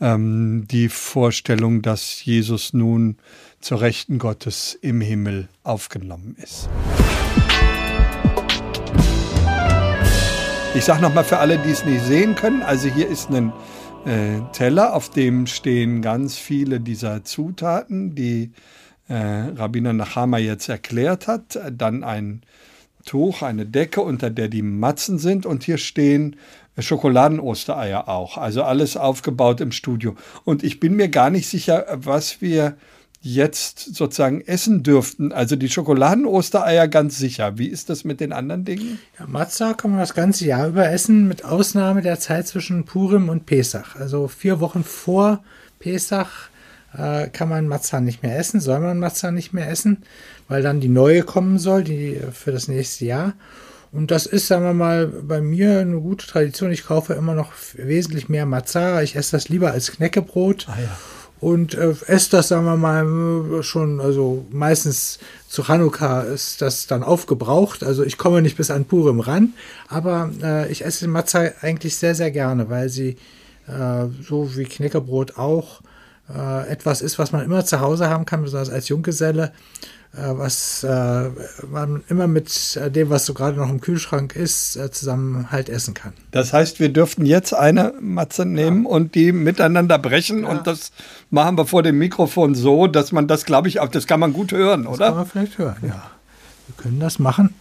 [0.00, 3.16] ähm, die Vorstellung, dass Jesus nun
[3.60, 6.68] zur Rechten Gottes im Himmel aufgenommen ist.
[10.74, 13.52] Ich sage nochmal für alle, die es nicht sehen können, also hier ist ein
[14.04, 18.52] äh, Teller, auf dem stehen ganz viele dieser Zutaten, die
[19.08, 21.58] äh, Rabbiner Nachama jetzt erklärt hat.
[21.72, 22.42] Dann ein
[23.04, 26.36] Tuch, eine Decke, unter der die Matzen sind und hier stehen
[26.82, 28.38] Schokoladen-Ostereier auch.
[28.38, 30.14] Also alles aufgebaut im Studio.
[30.44, 32.76] Und ich bin mir gar nicht sicher, was wir
[33.22, 35.32] jetzt sozusagen essen dürften.
[35.32, 37.58] Also die Schokoladen-Ostereier ganz sicher.
[37.58, 39.00] Wie ist das mit den anderen Dingen?
[39.18, 43.28] Ja, Matzah kann man das ganze Jahr über essen, mit Ausnahme der Zeit zwischen Purim
[43.28, 43.96] und Pesach.
[43.96, 45.42] Also vier Wochen vor
[45.80, 46.50] Pesach
[46.96, 50.04] äh, kann man Matzah nicht mehr essen, soll man Matzah nicht mehr essen,
[50.48, 53.34] weil dann die neue kommen soll, die für das nächste Jahr.
[53.96, 56.70] Und das ist, sagen wir mal, bei mir eine gute Tradition.
[56.70, 59.00] Ich kaufe immer noch wesentlich mehr Matzah.
[59.00, 60.66] Ich esse das lieber als Knäckebrot.
[60.68, 60.98] Ah, ja.
[61.40, 65.18] Und äh, esse das, sagen wir mal, schon, also meistens
[65.48, 67.82] zu Hanukkah ist das dann aufgebraucht.
[67.82, 69.54] Also ich komme nicht bis an Purim ran,
[69.88, 73.16] aber äh, ich esse Matzah eigentlich sehr, sehr gerne, weil sie
[73.66, 75.80] äh, so wie Knäckebrot auch
[76.34, 79.52] äh, etwas ist, was man immer zu Hause haben kann, besonders als Junggeselle,
[80.16, 81.30] was äh,
[81.70, 85.68] man immer mit äh, dem, was so gerade noch im Kühlschrank ist, äh, zusammen halt
[85.68, 86.12] essen kann.
[86.30, 88.90] Das heißt, wir dürften jetzt eine Matze nehmen ja.
[88.90, 90.48] und die miteinander brechen ja.
[90.48, 90.92] und das
[91.30, 94.32] machen wir vor dem Mikrofon so, dass man das, glaube ich, auch, das kann man
[94.32, 94.98] gut hören, das oder?
[94.98, 96.10] Das kann man vielleicht hören, ja.
[96.66, 97.54] Wir können das machen.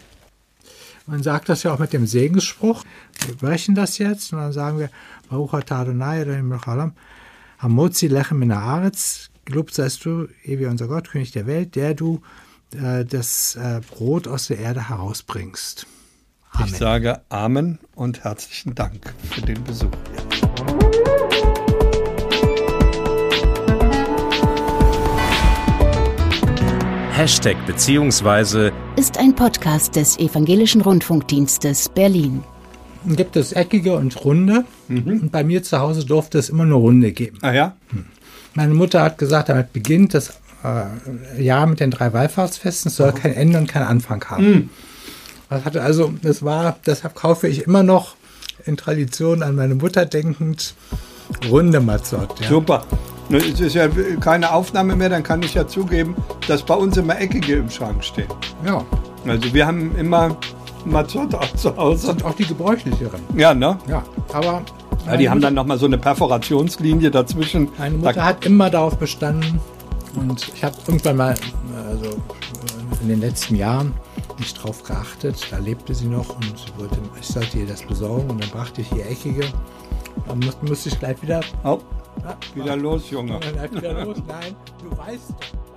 [1.05, 2.83] Man sagt das ja auch mit dem Segensspruch.
[3.27, 4.89] Wir brechen das jetzt und dann sagen wir,
[5.29, 6.25] Baruch Adonai
[7.59, 12.21] Hamotzi lechem in Aretz, gelobt seist du, ewig unser Gott, König der Welt, der du
[12.73, 15.87] äh, das äh, Brot aus der Erde herausbringst.
[16.51, 16.67] Amen.
[16.67, 19.89] Ich sage Amen und herzlichen Dank für den Besuch.
[27.11, 32.43] Hashtag beziehungsweise ist ein Podcast des Evangelischen Rundfunkdienstes Berlin
[33.07, 34.65] gibt es eckige und runde.
[34.87, 35.21] Mhm.
[35.21, 37.37] Und bei mir zu Hause durfte es immer nur runde geben.
[37.41, 37.77] Ah ja?
[37.89, 38.05] Hm.
[38.55, 42.89] Meine Mutter hat gesagt, damit beginnt das äh, Jahr mit den drei Wallfahrtsfesten.
[42.89, 43.19] Es soll oh.
[43.19, 44.49] kein Ende und kein Anfang haben.
[44.49, 44.69] Mhm.
[45.49, 48.15] Das hatte also, das war, deshalb kaufe ich immer noch
[48.65, 50.73] in Tradition an meine Mutter denkend
[51.49, 52.39] runde Mazot.
[52.39, 52.49] Ja.
[52.49, 52.85] Super.
[53.29, 53.87] Es ist ja
[54.21, 56.15] keine Aufnahme mehr, dann kann ich ja zugeben,
[56.47, 58.27] dass bei uns immer eckige im Schrank stehen.
[58.65, 58.85] Ja.
[59.25, 60.37] Also wir haben immer
[60.85, 62.11] Mazzotta zu Hause.
[62.11, 63.21] Und auch die gebräuchlicheren.
[63.35, 63.77] Ja, ne?
[63.87, 64.03] Ja,
[64.33, 64.63] aber.
[65.05, 67.69] Ja, die haben dann nochmal so eine Perforationslinie dazwischen.
[67.77, 69.59] Meine Mutter da hat immer darauf bestanden
[70.15, 71.35] und ich habe irgendwann mal,
[71.87, 72.17] also
[73.01, 73.93] in den letzten Jahren,
[74.39, 75.47] nicht drauf geachtet.
[75.51, 78.81] Da lebte sie noch und sie wollte, ich sollte ihr das besorgen und dann brachte
[78.81, 79.45] ich ihr eckige.
[80.27, 81.41] Dann musste, musste ich gleich wieder.
[81.63, 81.79] Oh,
[82.23, 83.39] ja, wieder los, Junge.
[83.71, 84.17] Wieder los.
[84.27, 85.74] Nein, du weißt doch.